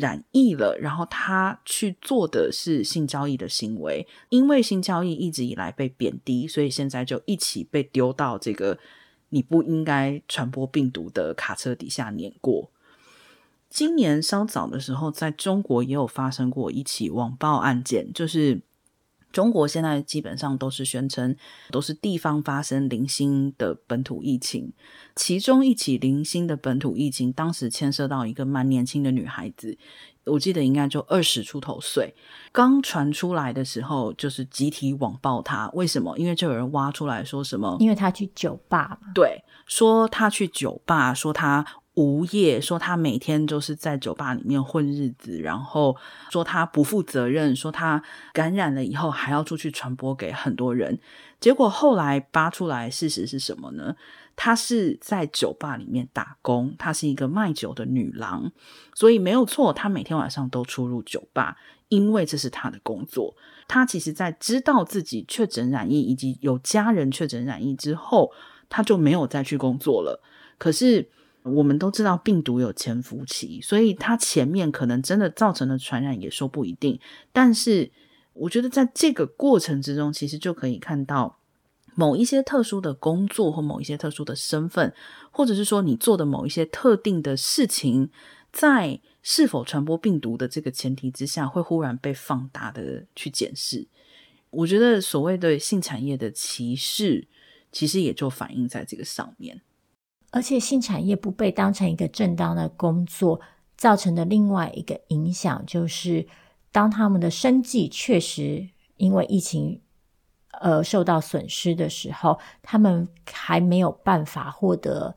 [0.00, 8.78] 染疫了，然后他去做的是性交易的行为，因为性交易一直以来被贬低，所以现在就一起被丢到这个
[9.28, 12.70] 你不应该传播病毒的卡车底下碾过。
[13.68, 18.60] 今年稍早的时候，在中国也有发生过一起网暴案件，就是
[19.32, 21.34] 中国现在基本上都是宣称
[21.70, 24.72] 都是地方发生零星的本土疫情，
[25.16, 29.76] 其中一起零星的本土疫情，当时牵涉到一个蛮年轻的女孩子，
[30.24, 32.14] 我记得应该就二十出头岁，
[32.52, 36.16] 刚传出来的时候就是集体网暴她，为什么？
[36.18, 37.76] 因为就有人挖出来说什么？
[37.80, 41.64] 因为她去酒吧嘛，对，说她去酒吧，说她。
[41.94, 45.96] 无业说他每天都是在酒吧里面混日子，然后
[46.30, 50.98] 说他不负责任，说他感染了以后还要出去传播给很多人。
[51.40, 53.96] 结果后来扒出来事实是什么呢？
[54.36, 58.52] 他是在酒吧里面打工，他是一个卖酒的女郎，
[58.94, 61.56] 所以没有错，他每天晚上都出入酒吧，
[61.88, 63.34] 因为这是他的工作。
[63.66, 68.30] 他其实在知道自己确诊染疫以及有家人确诊染疫之后，
[68.68, 70.22] 他就没有再去工作了。
[70.56, 71.10] 可是。
[71.54, 76.98] 我们都知道病毒有潜伏期，所以它前面可能真的造成了传染，也说不一定。
[77.32, 77.90] 但是，
[78.32, 81.38] 我觉得在这个过程之中，其实就可以看到
[81.94, 84.94] 某一些特殊的工作或某一些特殊的身份，
[85.30, 88.10] 或者是说你做的某一些特定的事情，
[88.52, 93.86] 在是否传播病毒的这个前提之下，会忽然被放大的去检视。
[94.50, 97.28] 我觉得所谓的性产业的歧视，
[97.70, 99.60] 其实也就反映在这个上面。
[100.32, 103.40] 而且性产业不被当成一个正当的工作，
[103.76, 106.26] 造成的另外一个影响就是，
[106.70, 109.80] 当他们的生计确实因为疫情
[110.60, 115.16] 而受到损失的时候，他们还没有办法获得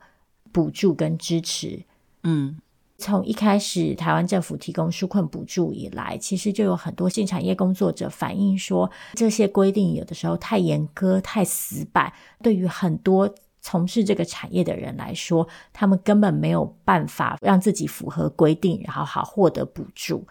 [0.50, 1.84] 补助跟支持。
[2.24, 2.58] 嗯，
[2.98, 13.32] 从一开始台湾政府提供纾困补助以来，其实就有很多性产业工作者反映说，这些规定有的时候太严苛、太死板，对于很多。
[13.66, 20.28] 从事这个产业的人来说，他们根本没有办法让自己符合规定，然后好获得补助。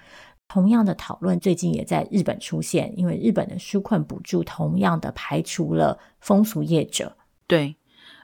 [0.48, 7.18] 同样的讨论最近也在日本出现，因为日本的纾困补助同样的排除了风俗业者。
[7.48, 7.76] 对，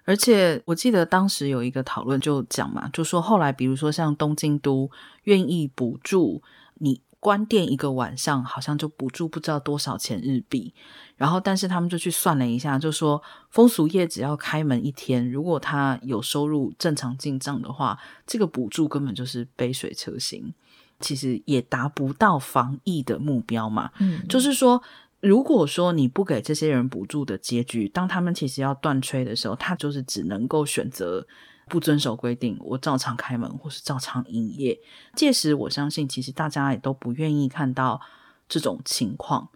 [0.06, 4.92] 而且我记得当时有一个讨论就讲嘛，就说后来比如说像东京都
[5.24, 6.44] 愿意补助
[6.76, 7.02] 你。
[7.20, 10.74] 关店一个晚上，好像就补助不知道多少钱日币。
[11.18, 20.54] 然后，但是他们就去算了一下，就说风俗业只要开门一天，如果他有收入正常进账的话，这个补助根本就是杯水车薪，
[21.02, 23.92] 其实也达不到防疫的目标嘛。
[24.00, 24.82] 嗯，就是说，
[25.20, 31.28] 如果说你不给这些人补助的结局，当他们其实要断炊的时候，他就是只能够选择。
[31.70, 34.78] 不遵守规定，我照常开门或是照常营业。
[35.16, 38.02] 届时，我相信其实大家也都不愿意看到
[38.50, 39.50] 这种情况。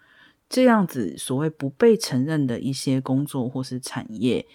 [0.47, 4.45] 这样子所谓不被承认的一些工作或是产业，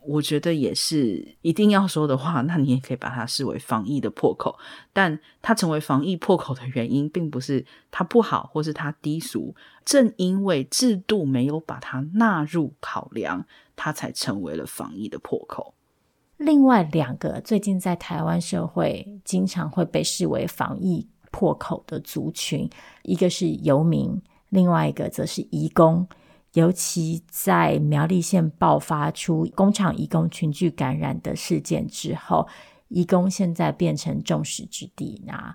[0.00, 2.40] 我觉得也是一定要说的话。
[2.42, 4.56] 那你也可以把它视为防疫的破口，
[4.92, 13.44] 但它成为防疫破口的原因，并不是它不好或是它低俗，正因为制度没有把它纳入考量，
[13.74, 15.74] 它才成为了防疫的破口。
[16.40, 22.66] 另外两个最近在台湾社会经常会被视为防疫破口的族群，
[23.02, 26.08] 一个是游民，另外一个则是移工。
[26.54, 32.48] 尤其在苗栗县爆发出工厂移工群聚感染的事件之后，
[32.88, 35.54] 移工现在变成众矢之的，那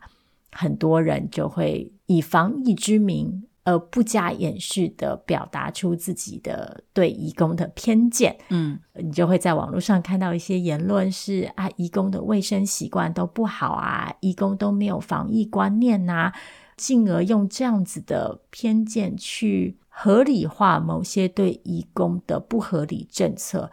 [0.51, 8.37] 很多人就会以防疫之名而不加掩饰的表达出自己的对移工的偏见。
[8.49, 16.31] 嗯，你就会在网络上看到一些言论是啊，移工的卫生习惯都不好啊，移工都没有防疫观念呐，
[16.77, 19.77] 进而用这样子的偏见去。
[19.97, 23.71] 合理化某些对移工的不合理政策，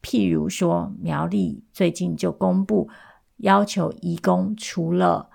[0.00, 2.88] 譬如说，苗栗最近就公布
[3.38, 5.28] 要求移工除了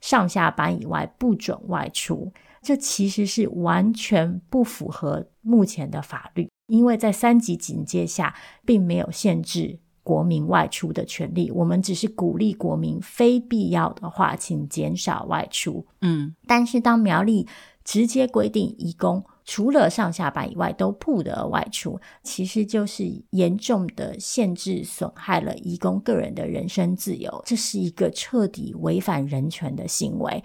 [0.00, 2.32] 上下班以外不准外出，
[2.64, 15.86] 这其实是完全不符合目前的法律，因为在三级警戒下，并没有限制国民外出的权利，我们只是鼓励国民非必要的话，请减少外出。
[16.00, 17.46] 嗯，但是当苗栗
[17.84, 30.42] 直接规定移工，除了上下班以外都不得外出，其实就是严重的限制、损害了移工个人的人身自由，这是一个彻底违反人权的行为。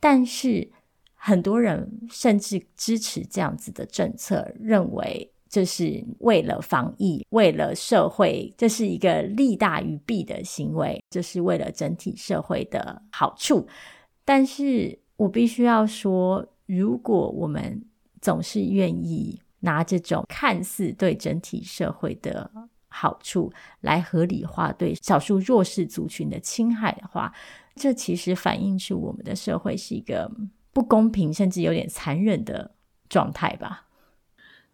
[0.00, 0.70] 但是
[1.22, 13.66] 很多人甚至支持这样子的政策，认为这是为了防疫、为了社会，这是一个利大于弊的行为，这是为了整体社会的好处。
[14.24, 17.84] 但是我必须要说，如果我们
[18.22, 22.50] 总是愿意拿这种看似对整体社会的
[22.88, 23.52] 好处
[23.82, 27.30] 来合理化对少数弱势族群的侵害的话，
[27.76, 30.30] 这其实反映出我们的社会是一个
[30.72, 32.74] 不公平甚至有点残忍的
[33.08, 33.86] 状态吧。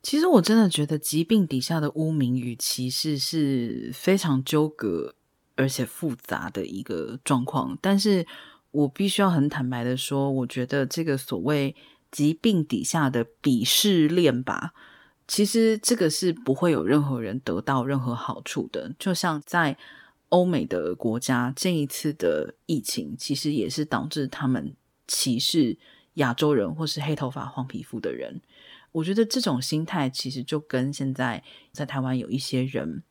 [0.03, 5.15] 其实我真的觉得疾病底下的污名与歧视是非常纠葛
[5.57, 8.27] 而且复杂的一个状况，但是
[8.71, 11.75] 我必须要很坦白的说，我觉得这个所谓。
[12.13, 14.73] 疾病底下的鄙视链吧，
[15.27, 18.95] 其实这个是不会有任何人得到任何好处的。
[18.99, 19.77] 就像在
[20.31, 24.75] 欧美的国家，这一次的疫情其实也是导致他们
[25.07, 25.77] 歧视
[26.15, 28.41] 亚洲人或是黑头发、黄皮肤的人。
[28.93, 31.43] 我觉得这种心态其实就跟现在
[31.73, 33.03] 在台湾有一些人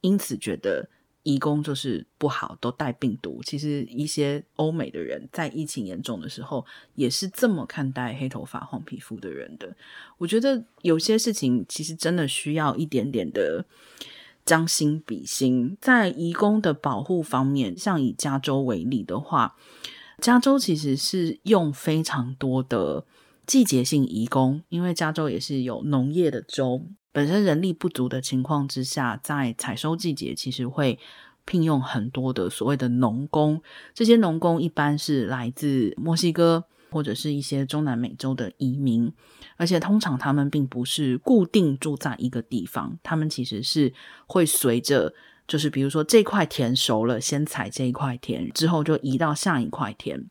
[0.00, 0.88] 因此觉得。
[1.26, 3.40] 移工就是不好，都带病毒。
[3.42, 9.74] 其实一些欧美的人在疫情严重的时候，也是这么看待黑头发、黄皮肤的人的。
[10.18, 13.64] 我觉得有些事情其实真的需要一点点的
[14.44, 15.78] 将心比心。
[15.80, 19.56] 在移工的保护方面，像以加州为例的话，
[20.20, 23.04] 加州其实是用非常多的
[23.46, 26.86] 季节性移工，因为加州也是有农业的州。
[27.12, 30.98] 本身人力不足的情况之下，在采收季节，其实会
[31.44, 33.62] 聘用很多的所谓的农工。
[33.92, 39.12] 这些农工一般是来自墨西哥或者是一些中南美洲的移民，
[39.56, 43.92] 而且通常他们并不是固定住在一个地方，他们其实是
[44.26, 45.12] 会随着，
[45.46, 50.28] 就是比如说这块田熟了，先采这一块田，之后就移到下一块田。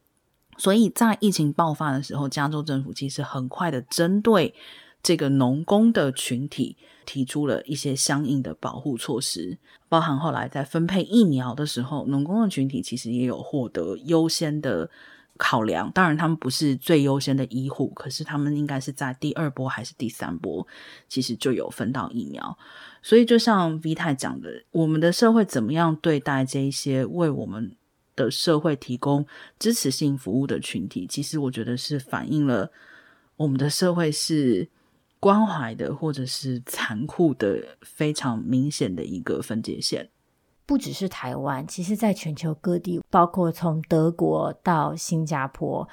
[0.58, 4.54] 所以在疫情爆发的时候，加州政府其实很快的针对。
[5.02, 9.58] 这个农工的群体提出了一些相应的保护措施，
[9.89, 14.89] 包含后来在分配疫苗的时候，农工的群体其实也有获得优先的
[15.38, 15.91] 考量。
[15.91, 20.65] 当然，他们不是最优先的医护，可是他们应该是在第二波还是第三波，
[21.08, 22.58] 其实就有分到疫苗。
[23.02, 27.76] 所以，就像 V 太讲的，我们的社会怎么样对待这一些为我们
[28.15, 29.26] 的社会提供
[29.60, 32.72] 支持性服务的群体，其实我觉得是反映了
[33.38, 34.69] 我们的社会是。
[35.24, 40.10] 关怀的，或者是残酷的，非常明显的一个分界线。
[40.65, 45.88] 不只是台湾，其实在全球各地，包括从德国到新加坡，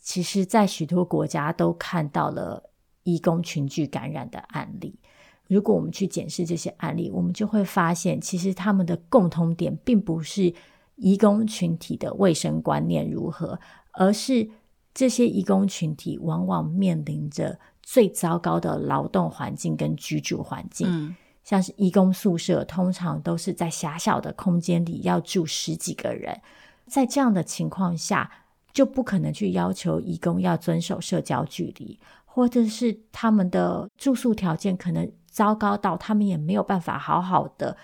[0.00, 2.70] 其实在许多国家都看到了
[3.02, 4.98] 移工群聚感染的案例。
[5.46, 10.54] 如果我们去检视这些案例，我们就会发现，其实他们的共通点并不是
[10.96, 13.58] 移工群体的卫生观念如何，
[13.92, 14.48] 而是
[14.94, 17.58] 这些移工群体往往面临着。
[17.86, 21.14] 最糟糕的劳动环境跟居住环境，
[21.44, 26.40] 像是义工宿舍，通常都是在狭小的空间里要住十几个人，
[26.86, 28.30] 在这样的情况下，
[28.72, 37.76] 就不可能去要求义工要遵守社交距离，或者是他们的住宿条件可能糟糕到他们也没有办法好好的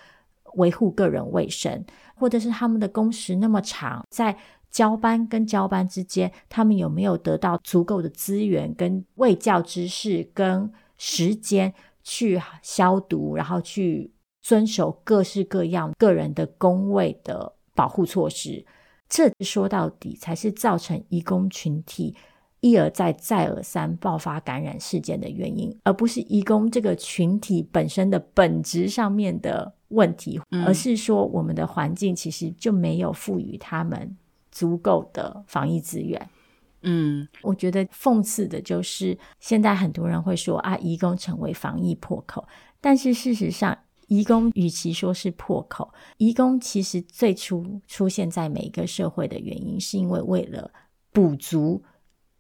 [0.55, 1.85] 维护个人卫生，
[2.15, 4.37] 或者是他们的工时那么长，在
[4.71, 14.11] 交班跟交班之间，他们有没有得到足够的资源、跟卫教知识、跟时间去消毒，然后去
[14.43, 18.65] 遵守各式各样个人的工位的保护措施。
[19.09, 22.15] 这说到底才是造成移工群体
[22.61, 34.17] 一而再、再而三爆发感染事件的原因，而不是移工这个群体本身的本质上面的问题，嗯、而是说我们的环境其实就没有赋予他们
[34.53, 36.29] 足够的防疫资源。
[36.83, 42.47] 嗯，我觉得讽刺的就是，现在很多人会说啊，移工成为防疫破口，
[42.81, 43.77] 但是事实上，
[44.09, 50.71] 移工与其说是破口，移工其实最初出现在每一个社会的原因，是因为为了
[51.13, 51.83] 补足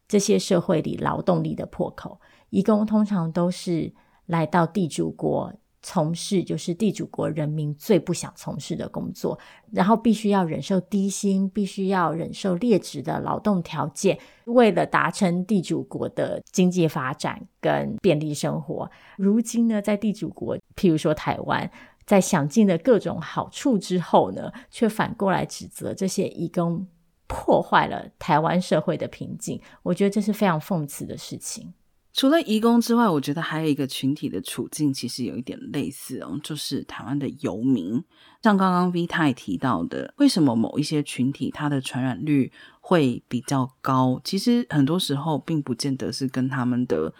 [0.08, 2.20] 这些社会里劳动力的破口。
[2.48, 3.92] 移工通常都是
[4.26, 5.52] 来到地主国。
[5.82, 9.38] 从事就是地主国人民最不想从事的工作，
[9.72, 18.90] 然后必须要忍受低薪，必须要忍受劣质的劳动条件，为了达成地主国的经济发展跟便利生活。
[19.16, 21.70] 如今呢，在地主国，譬如说台湾，
[22.04, 26.86] 在享尽了各种好处之后呢，却反过来指责这些移工
[27.26, 29.60] 破坏了台湾社会的平静。
[29.82, 31.72] 我觉得这是非常讽刺的事情。
[32.12, 38.02] 除了移工之外，我觉得还有一个群体的处境其实有一点类似哦，就是台湾的游民。
[38.42, 42.50] 像刚刚 V 太提到的，为什么某一些群体它的传染率
[42.80, 44.20] 会比较高？
[44.24, 47.12] 其实很多时候并不见得是跟他们的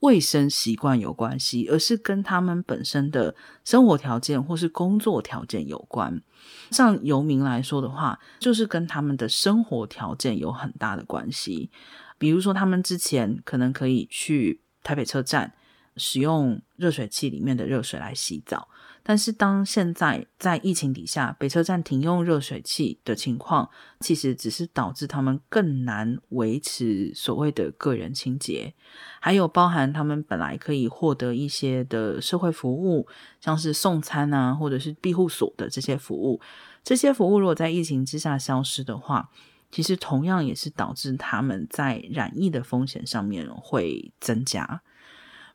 [0.00, 3.34] 卫生习惯有关系，而是跟他们本身的
[3.64, 6.22] 生活条件或是工作条件有关。
[6.70, 11.70] 像游民来说的话，就是跟他们的生活条件有很大的关系。
[12.18, 15.54] 比如说，他们之前可能可以去台北车站
[15.96, 18.68] 使用热水器里面的热水来洗澡，
[19.02, 23.68] 但是当现在在疫情底下，北车站停用热水器的情况，
[24.00, 28.74] 其实只是导致他们更难维持所谓的个人清洁，
[29.20, 33.08] 还有包含他们本来可以获得一些的社会服务，
[33.40, 36.40] 像是送餐啊，或者是庇护所的这些服务，
[36.84, 39.30] 这些服务如果在疫情之下消失的话，
[39.70, 44.82] 其实同样也是导致他们在染疫的风险上面会增加。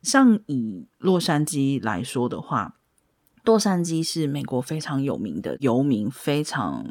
[0.01, 2.77] 像以洛杉矶来说的话，
[3.43, 6.85] 洛杉矶是美国非常有名的游民非常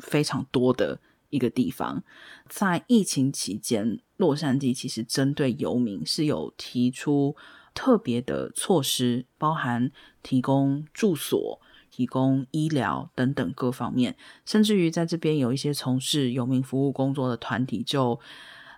[0.00, 1.00] 非常多的
[1.30, 2.02] 一个地方。
[2.48, 7.34] 在疫情期间，洛杉矶其实针对游民是有提出
[7.74, 9.90] 特别的措施，包含
[10.22, 11.60] 提供住所。
[11.98, 14.14] 提供医疗等等各方面，
[14.46, 18.20] 甚至于在这边有一些从事游民服务工作的团体就，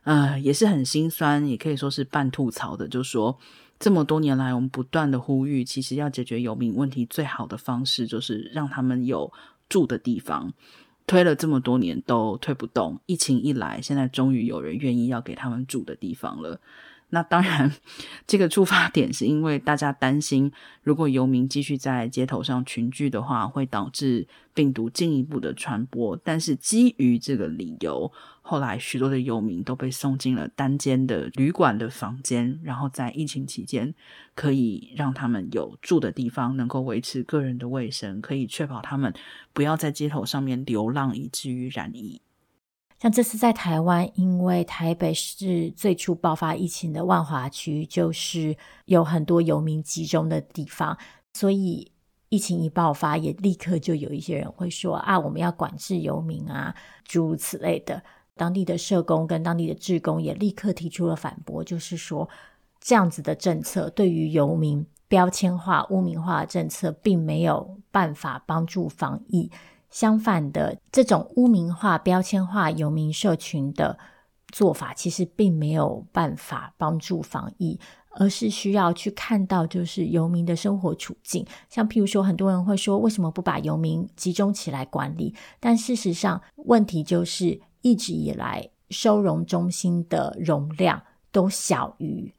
[0.05, 3.39] 呃也是很心酸，也可以说是半吐槽的，就说
[3.79, 9.31] 这么多年来，我们不断的呼吁，其实要解决游民问题，最好的方式就是让他们有
[9.68, 10.55] 住的地方，
[11.07, 16.59] 推了这么多年都推不动，疫情一来，现在终于有人愿意要给他们住的地方了。
[17.11, 17.73] 那当然，
[18.27, 20.51] 这个出发点是因为大家担心，
[20.83, 26.17] 如果游民继续在街头上群聚的话，会导致病毒进一步的传播。
[26.25, 33.93] 但是基于这个理由，后来许多的游民都被送进了单间的旅馆的房间，然后在疫情期间
[34.35, 39.13] 可以让他们有住的地方，能够维持个人的卫生，可以确保他们
[39.53, 42.21] 不要在街头上面流浪，以至于染疫。
[43.01, 50.97] 像这次在台湾，因为台北市最初爆发疫情的万华区，就是有很多游民集中的地方，
[51.33, 51.91] 所以
[52.29, 56.75] 疫情一爆发，也立刻就有一些人会说啊，我们要管制游民啊，
[57.05, 58.03] 诸如此类的。
[58.37, 62.29] 当地的社工跟当地的志工也立刻提出了反驳，就是说
[62.81, 69.51] 这样子的政策对于游民标签化、污名化的政策，并没有办法帮助防疫。
[69.91, 73.99] 相反的，这种污名化、标签化游民社群的
[74.53, 77.78] 做法，其实并没有办法帮助防疫，
[78.12, 81.45] 而是需要去看到就是游民的生活处境。
[81.68, 85.34] 像譬如说，很多人会说，为什么不把游民集中起来管理？
[85.59, 92.32] 但事实上，问题就是一直以来收容中心的容量都小于。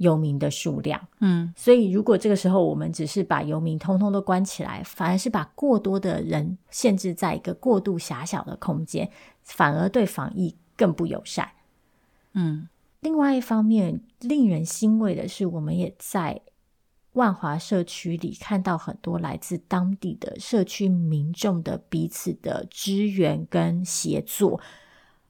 [0.00, 9.10] 游民的数量，嗯，所以如果这个时候我们只是把游民通通都关起来，反而是把过多的人限制在一个过度狭小的空间，
[9.42, 11.50] 反而对防疫更不友善。
[12.32, 12.66] 嗯，
[13.00, 16.40] 另外一方面，令人欣慰的是，我们也在
[17.12, 24.58] 万华社区里看到很多来自当地的社区民众的彼此的支援跟协作。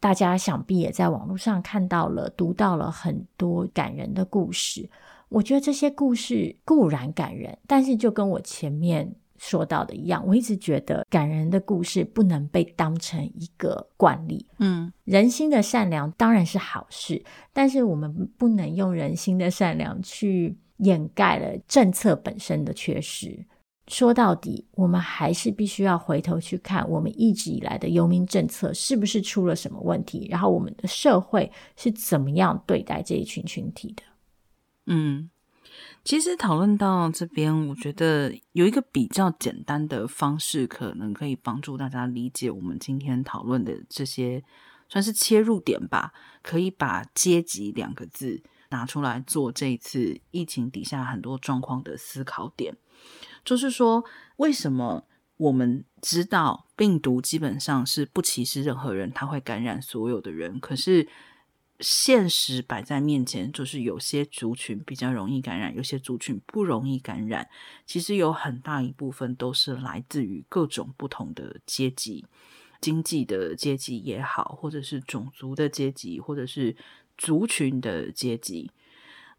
[0.00, 4.88] 大家想必也在网络上看到了、读到了很多感人的故事。
[5.28, 14.44] 我觉得这些故事固然感人，但是就跟我前面说到的一样，我一直觉得感人的故事不能被当成一个惯例。
[14.58, 17.22] 嗯，人心的善良当然是好事，
[17.52, 23.46] 但是我们不能用人心的善良去掩盖了政策本身的缺失。
[23.90, 34.04] 说到底，我们还是必须要回头去看我们一直以来的游民政策是不是出了什么问题，然后我们的社会是怎么样对待这一群群体的。
[34.86, 35.28] 嗯，
[36.04, 44.42] 其实讨论到这边，我觉得有一个比较简单的方式，可能可以帮助大家理解我们今天讨论的这些，
[44.88, 46.12] 算是切入点吧。
[46.42, 52.76] 可以把“阶级”两个字拿出来做这一次疫情底下很多状况的思考点。
[53.44, 54.04] 就是说，
[54.36, 60.60] 为什么我们知道病毒基本上是不歧视任何人，它会感染所有的人？
[60.60, 61.08] 可是
[61.80, 67.48] 现实摆在面前，就是有些族群比较容易感染，有些族群不容易感染。
[67.86, 72.26] 其实有很大一部分都是来自于各种不同的阶级，
[72.82, 76.76] 经济的阶级也好，或者是种族的阶级，或者是
[77.16, 78.70] 族群的阶级。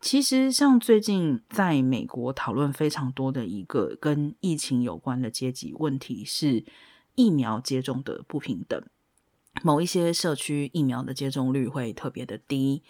[0.01, 6.65] 其实，像最近在美国讨论非常多的一个跟疫情有关的阶级问题是
[7.13, 8.83] 疫苗接种的不平等。
[9.61, 12.81] 某一些社区疫苗的接种率会特别的低，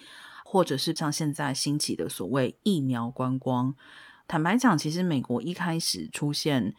[0.45, 3.75] 或者是像现在兴起的所谓疫苗观光。
[4.25, 6.73] 坦白讲，其实美国一开始出现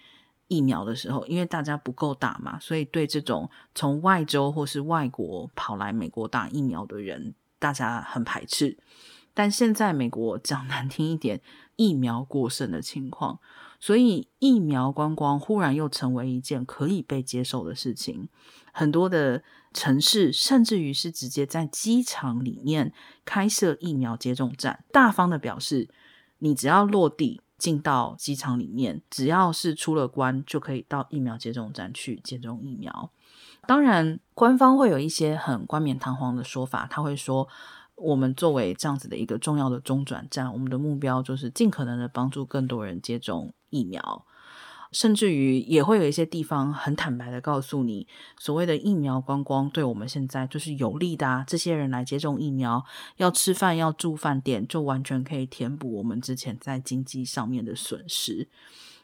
[0.49, 8.79] 疫苗的时候，因为大家不够打嘛，所以对这种从外州或是外国跑来美国打疫苗的人，大家很排斥。
[9.35, 11.41] 但现在美国讲难听一点，
[11.77, 13.39] 疫苗过剩的情况，
[13.81, 18.29] 所以疫苗观光忽然又成为一件可以被接受的事情。
[18.73, 22.93] 很多的城市甚至于是直接在机场里面
[23.25, 25.89] 开设疫苗接种站，大方的表示，
[26.41, 33.11] 你只要落地进到机场里面，只要是出了关，就可以到疫苗接种站去接种疫苗。
[33.67, 37.49] 当然，官方会有一些很冠冕堂皇的说法，他会说。
[38.03, 44.27] 我们作为这样子的一个重要的中转站，我们的目标就是尽可能的帮助更多人接种疫苗，
[44.91, 48.07] 甚至于也会有一些地方很坦白的告诉你，
[48.39, 52.85] 所谓的疫苗观光对我们现在就是有利的啊，这些人来接种疫苗，
[53.19, 58.49] 要吃饭要住饭店，就完全可以填补我们之前在经济上面的损失，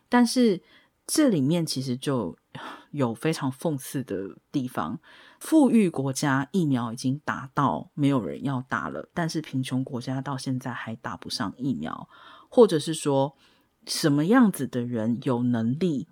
[0.09, 0.61] 但是
[1.07, 2.37] 这里面其实就
[2.91, 4.99] 有非常讽刺的地方。
[5.41, 12.09] 富裕国家疫苗已经打到没有人要打了，但是贫穷国家到现在还打不上疫苗，
[12.49, 13.37] 或者是说
[13.87, 16.09] 什么样子的人有能力、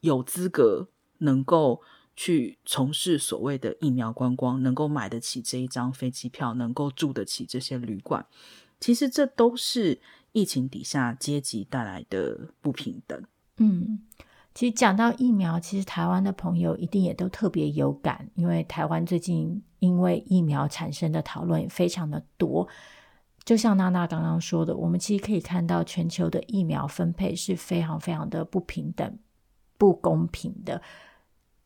[0.00, 0.88] 有资格
[1.18, 1.82] 能够
[2.16, 8.26] 去从事所谓的疫苗观光，能够买得起这一张飞机票，能够住得起这些旅馆，
[8.80, 10.00] 其实这都是
[10.32, 13.22] 疫情底下阶级带来的不平等。
[13.58, 14.00] 嗯。
[14.56, 22.66] 其实讲到疫苗，其实台湾的朋友一定也都特别有感，因为台湾最近因为疫苗产生的讨论也非常的多。
[23.44, 29.18] 就像娜娜刚刚说的，我们其实可以看到全球的疫苗分配是非常非常的不平等、
[29.76, 30.80] 不公平的。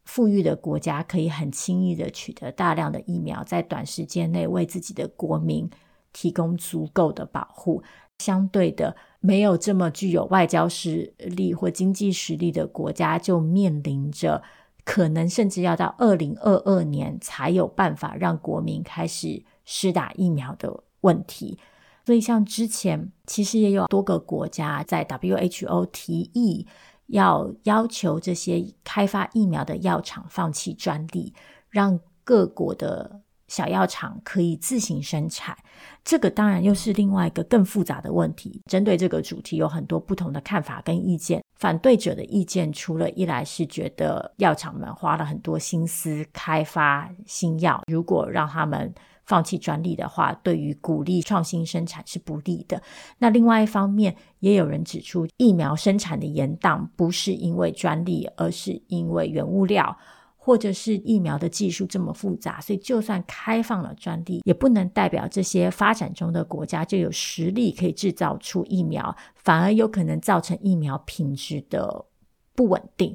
[0.04, 5.70] 富裕的国家可以很轻易的取得大量的疫苗，在短时间内为自己的国民
[6.12, 7.84] 提供足够的保护。
[8.20, 14.42] 相对的，没有这么具有外交实力或经济实力的国家，就面临着
[14.84, 21.58] 可能甚至要到二零二二年才有办法让国民开始施打疫苗的问题。
[22.04, 26.66] 所以，像之前其实也有多个国家在 WHO 提议
[27.06, 31.32] 要要求这些开发疫苗的药厂放弃专利，
[31.70, 33.22] 让各国的。
[33.50, 35.56] 小药厂可以自行生产，
[36.04, 38.62] 这个当然又是另外一个更复杂的问题。
[38.66, 41.42] 针对这个主题，有很多不同的看法跟意见。
[41.56, 48.94] 反对者的意见，除了一来是觉得药厂们花了很多心思开发新药，如果让他们
[49.26, 52.80] 放弃专利的话，对于鼓励创新生产是不利的。
[53.18, 59.98] 那另外一方面，也有人指出，疫苗生产的延宕不是因为专利，而是因为原物料。
[60.42, 72.06] 或者是疫苗的技术这么复杂，所以就算开放了专利，也不能代表这些发展中的国家就有实力可以制造出疫苗，反而有可能造成疫苗品质的
[72.54, 73.14] 不稳定。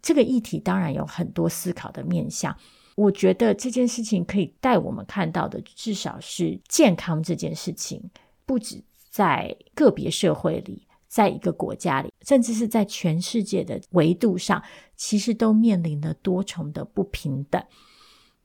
[0.00, 2.56] 这个议题当然有很多思考的面向。
[2.96, 8.02] 我觉得这件事情可以带我们看到的，至少是健康这件事情，
[8.46, 10.86] 不止在个别社会里。
[11.12, 14.62] 在一个国家里，甚至是在全世界的维度上，
[14.96, 17.62] 其实都面临了多重的不平等。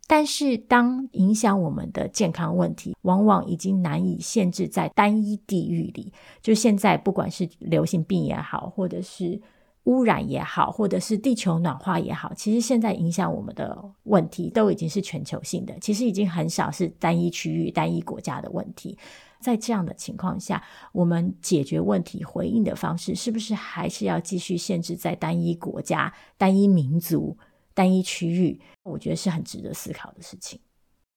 [0.06, 6.12] 但是，当影响我们的健康问题，往往已经难以限制在单一地域里。
[6.42, 9.42] 就现在，不管是流行病也好，或者是
[9.88, 18.98] 污染也好，或者是地球暖化也好，其实现在影响我们的问题都已经是全球性的，其实已经很少是单一区域、单一国家的问题。
[19.40, 20.62] 在这样的情况下，
[20.92, 27.38] 我们解决问题回应的方式，是不是还是要继续限制在单一国家、单一民族、
[27.74, 28.60] 单一区域？
[28.84, 30.60] 我觉得是很值得思考的事情。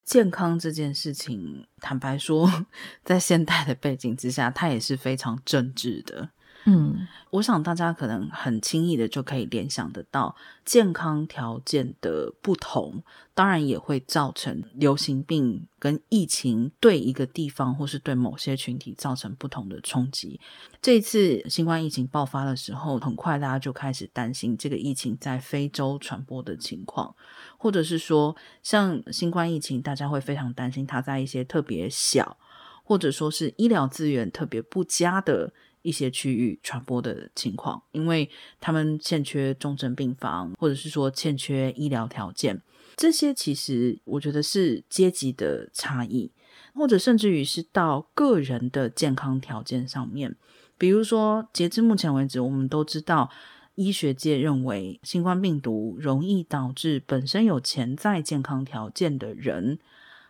[0.04, 2.48] 健康这件事情，坦白说，
[3.02, 6.30] 在现代的背景之下，它也是非常政治的。
[6.64, 13.02] 嗯，我想大家可能很轻易的就可以联想得到，健康条件的不同，
[13.32, 20.38] 当然也会造成流行病跟疫情对一个地方或是对某些群体造成不同的冲击。
[20.82, 27.14] 这次新冠疫情爆发的时候，很快大家就开始担心这个疫情在非洲传播的情况，
[27.56, 32.36] 或者是说，像新冠疫情，大家会非常担心它在一些特别小，
[32.84, 35.54] 或者说是医疗资源特别不佳的。
[35.82, 38.28] 一些区域传播的情况，因为
[38.60, 42.60] 他们欠缺重症病房，或者是说欠缺医疗条件，
[42.96, 46.30] 这些其实我觉得是阶级的差异，
[46.74, 50.36] 或者甚至于是到个人的健康条件上面。
[50.76, 53.30] 比如说，截至目前为止，我们都知道，
[53.74, 59.78] 医学界认为新冠病毒容易导致本身有潜在健康条件的人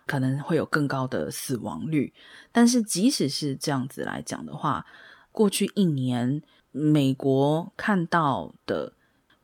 [0.06, 2.12] 可能会有更高的死亡率。
[2.50, 4.84] 但是，即使是这样子来讲的话，
[5.40, 8.92] 过去一年，美国看到的，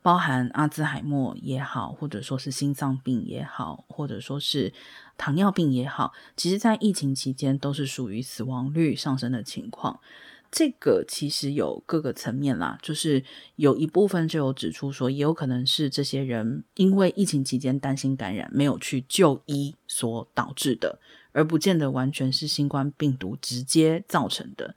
[0.02, 4.74] 包含阿兹海默也好，或者说是心脏病也好，或者说是
[5.16, 9.98] 糖尿病也好，其实在疫情期间都是属于死亡率上升的情况。
[10.50, 13.24] 这个其实有各个层面啦，就是
[13.56, 20.98] 有一部分就有指出说，也有可能是这些人因为疫情期间担心感染，没有去就医所导致的。
[21.32, 24.74] 而不见得完全是新冠病毒直接造成的，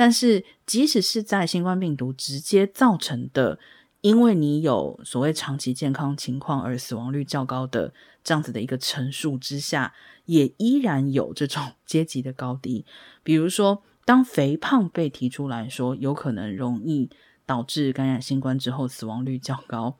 [0.00, 3.58] 但是即使是在新冠病毒直接造成的，
[4.00, 7.92] 因为你有所谓长期健康情况而死亡率较高的
[8.24, 9.92] 这样子的一个陈述之下，
[10.24, 12.86] 也依然有这种 阶级的高低。
[13.22, 17.10] 比如说，当肥胖被提出来说有可能容易
[17.44, 19.98] 导致感染新冠之后死亡率较高，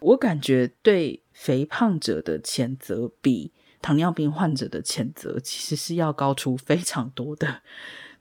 [0.00, 7.60] 我感觉对肥胖者的谴责比糖尿病患者的谴责其实是要高出非常多的，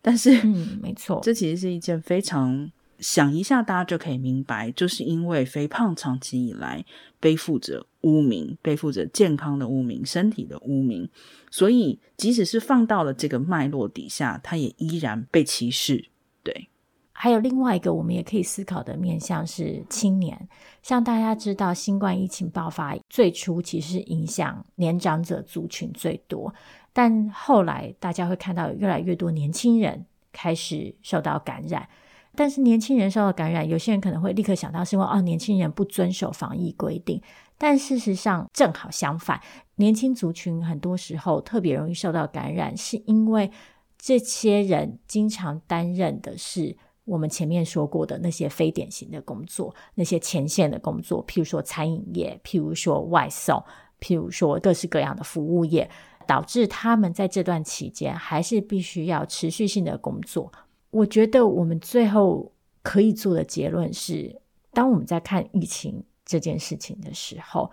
[0.02, 6.84] 但是，嗯，没错，这其实是一件非常想一下大家就可以明白，就是因为肥胖长期以来
[7.20, 11.10] 背负着污名，背负着健康的污名、身体的污名，
[11.50, 16.10] 所以即使是放到了这个脉络底下，它也依然被歧视，
[16.44, 16.68] 对。
[17.14, 20.50] 还有另外一个我们也可以思考的面向是青年，
[20.82, 26.52] 像大家知道，新冠疫情爆发最初其实影响年长者族群最多，
[26.94, 31.88] 但后来大家会看到越来越多年轻人开始受到感染。
[32.36, 37.22] 但是年轻人受到感染，有些人可能会立刻想到是因为哦，年轻人不遵守防疫规定，
[37.58, 39.42] 但事实上正好相反，
[39.76, 43.52] 年轻族群很多时候特别容易受到感染，是因为
[43.98, 46.78] 这些人经常担任的是。
[47.04, 53.62] 我们前面说过的那些非典型的工作，那些前线的工作，譬如说餐饮业，譬如说外送，
[54.00, 55.90] 譬如说各式各样的服务业，
[56.32, 60.50] 导致他们在这段期间还是必须要持续性的工作。
[60.92, 67.70] 我觉得我们最后可以做的结论是，当我们在看疫情这件事情的时候，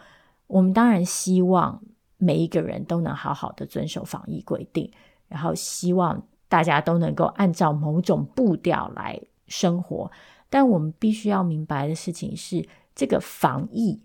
[0.49, 1.81] 我们当然希望
[2.17, 4.91] 每一个人都能好好的遵守防疫规定，
[5.29, 6.21] 然后希望。
[6.51, 10.11] 大家都能够按照某种步调来生活，
[10.49, 14.01] 但我们必须要明白的事情是，这个防疫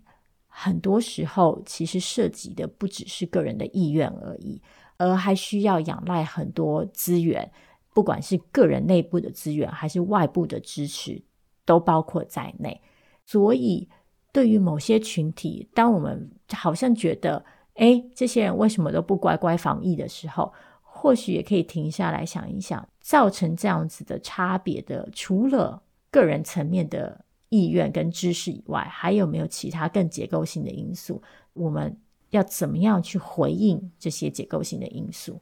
[0.56, 4.62] 很多时候其实涉及的不只是个人的意愿而已，
[4.98, 7.50] 而还需要仰赖很多资源，
[7.92, 11.20] 不管是个人内部的资源还是外部的支持，
[11.64, 12.80] 都包括在内。
[13.26, 13.88] 所以，
[14.32, 17.44] 对于某些群体，当我们好像觉得，
[17.74, 20.52] 诶，这些人为什么都不乖乖防疫的时候，
[20.82, 25.82] 或许也可以停下来想一想，造成这样子的差别的，除了
[26.12, 31.22] 个人层面的意愿跟知识以外，还有没有其他更结构性的因素？
[31.52, 31.96] 我们
[32.30, 35.40] 要怎么样去回应这些结构性的因素？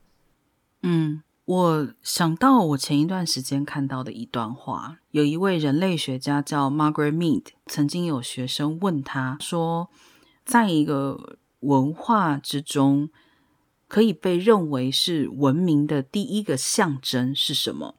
[0.83, 9.89] 嗯，我想到我前一段时间看到的一段话，有一位人类学家叫 Margaret Mead，曾经有学生问他说，
[10.45, 13.09] 在一个文化之中，
[13.89, 17.95] 可以被认为是文明的第一个象征是什么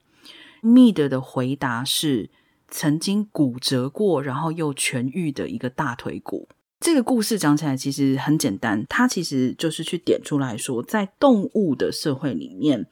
[0.62, 2.30] ？Mead 的回答是
[2.74, 6.50] 曾经骨折过，然后又痊愈的一个大腿骨。
[6.80, 12.88] 这个故事讲起来其实很简单，它其实就是去点出来说，在动物的社会里面，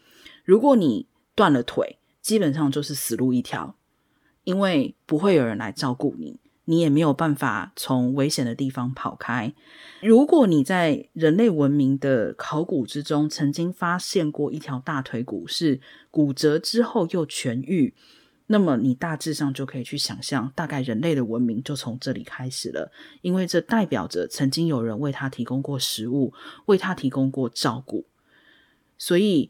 [0.45, 3.75] 如果你断了腿，基本上就是死路一条，
[4.43, 9.51] 因为不会有人来照顾你，你也没有办法从危险的地方跑开。
[10.03, 17.95] 如果你在人类文明的考古之中曾经发现过一条大腿骨是骨折之后又痊愈，
[18.51, 22.91] 那么你大致上就可以去想象，大概人类的文明就从这里开始了，
[23.21, 26.33] 因为这代表着曾经有人为他提供过食物，
[26.65, 28.05] 为他提供过照顾，
[28.97, 29.49] 所以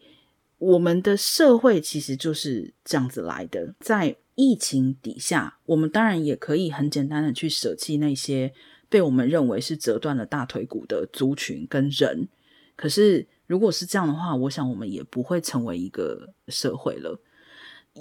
[0.59, 3.73] 我们的社会其实就是这样子来的。
[3.79, 8.53] 在疫情底下，我们当然也可以很简单的去舍弃那些
[8.87, 12.27] 被我们认为是折断了大腿骨的族群跟人，
[12.75, 17.19] 可是如果是这样的话，我想我们也不会成为一个社会了。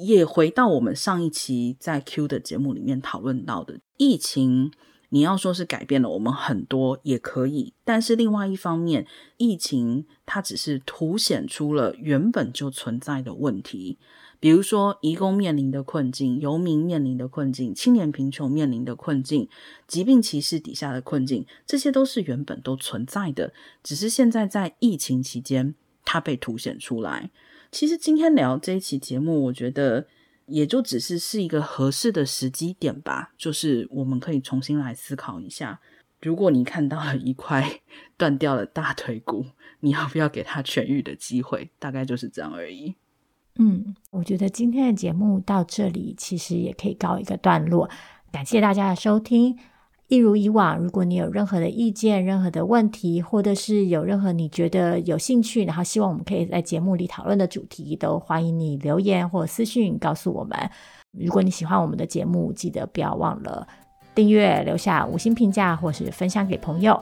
[0.00, 4.72] 也回到我们上一期在 Q 的节目里面讨论到的疫情，
[5.10, 13.98] 你要说是改变了我们很多也可以，但是另外一方面，疫情它只是凸显出了原本就存在的问题，
[14.38, 19.48] 比如说移工面临的困境、游民面临的困境、青年贫穷面临的困境、
[19.86, 25.74] 疾病歧视底下的困境，这些都是原本都存在的，只是现在在疫情期间
[26.04, 27.30] 它被凸显出来。
[27.70, 30.06] 其实今天聊这一期节目，我觉得
[30.46, 33.32] 也就只是是一个合适的时机点吧。
[33.38, 35.80] 就是我们可以重新来思考一下，
[36.20, 37.80] 如果你看到了一块
[38.18, 39.46] 断掉了大腿骨，
[39.80, 41.70] 你要不要给他痊愈的机会？
[41.78, 42.96] 大概就是这样而已。
[43.56, 47.88] 嗯，我觉得今天的节目到这里其实也可以告一个段落。
[48.32, 49.58] 感谢大家的收听。
[50.10, 60.58] 一如以往，如果你有任何的意见、任何的问题，或者是有任何你觉得有兴趣，然后希望我们可以在节目里讨论的主题，都欢迎你留言或私讯告诉我们。
[61.12, 63.64] 如果你喜欢我们的节目，记得不要忘了
[64.12, 67.00] 订阅、留下五星评价，或是分享给朋友。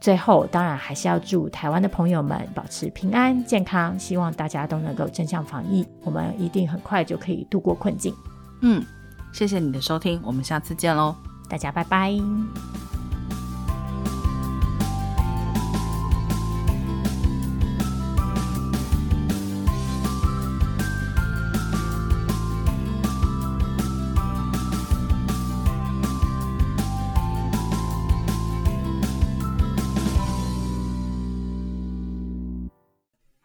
[0.00, 8.14] 最后，当然还是要祝台湾的朋友们保持平安健康，希望大家都能够正向防疫，我们一定很快就可以度过困境。
[8.62, 8.80] 嗯，
[9.32, 11.37] 谢谢你的收听，我们下次见喽。
[11.48, 12.14] 大家拜拜。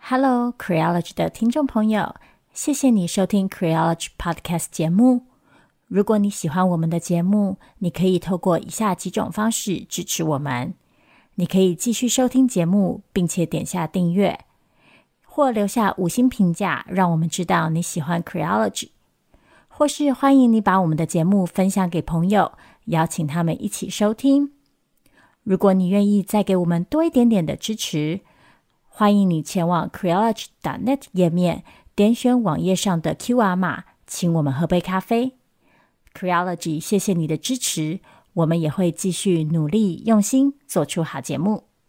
[0.06, 2.14] Hello，Creology 的听众朋友，
[2.54, 5.33] 谢谢你收听 Creology Podcast 节目。
[5.94, 10.74] 如果你喜欢我们的节目，你可以透过以下几种方式支持我们：
[11.36, 14.40] 你可以继续收听节目，并且点下订阅，
[15.24, 18.90] 或留下五星评价，让我们知道你喜欢 Creology；
[19.68, 22.54] 或是欢迎你把我们的节目分享给朋友，
[22.86, 24.54] 邀请他们一起收听。
[25.44, 28.22] 如果你愿意再给我们多一点点的支持，
[28.90, 31.64] 欢迎你前往 Creology.net 页面，
[31.94, 35.34] 点选网页上的 QR 码，请我们喝杯咖啡。
[36.14, 38.00] Creology，谢谢你的支持，
[38.34, 41.73] 我们也会继续努力用心做出好节目。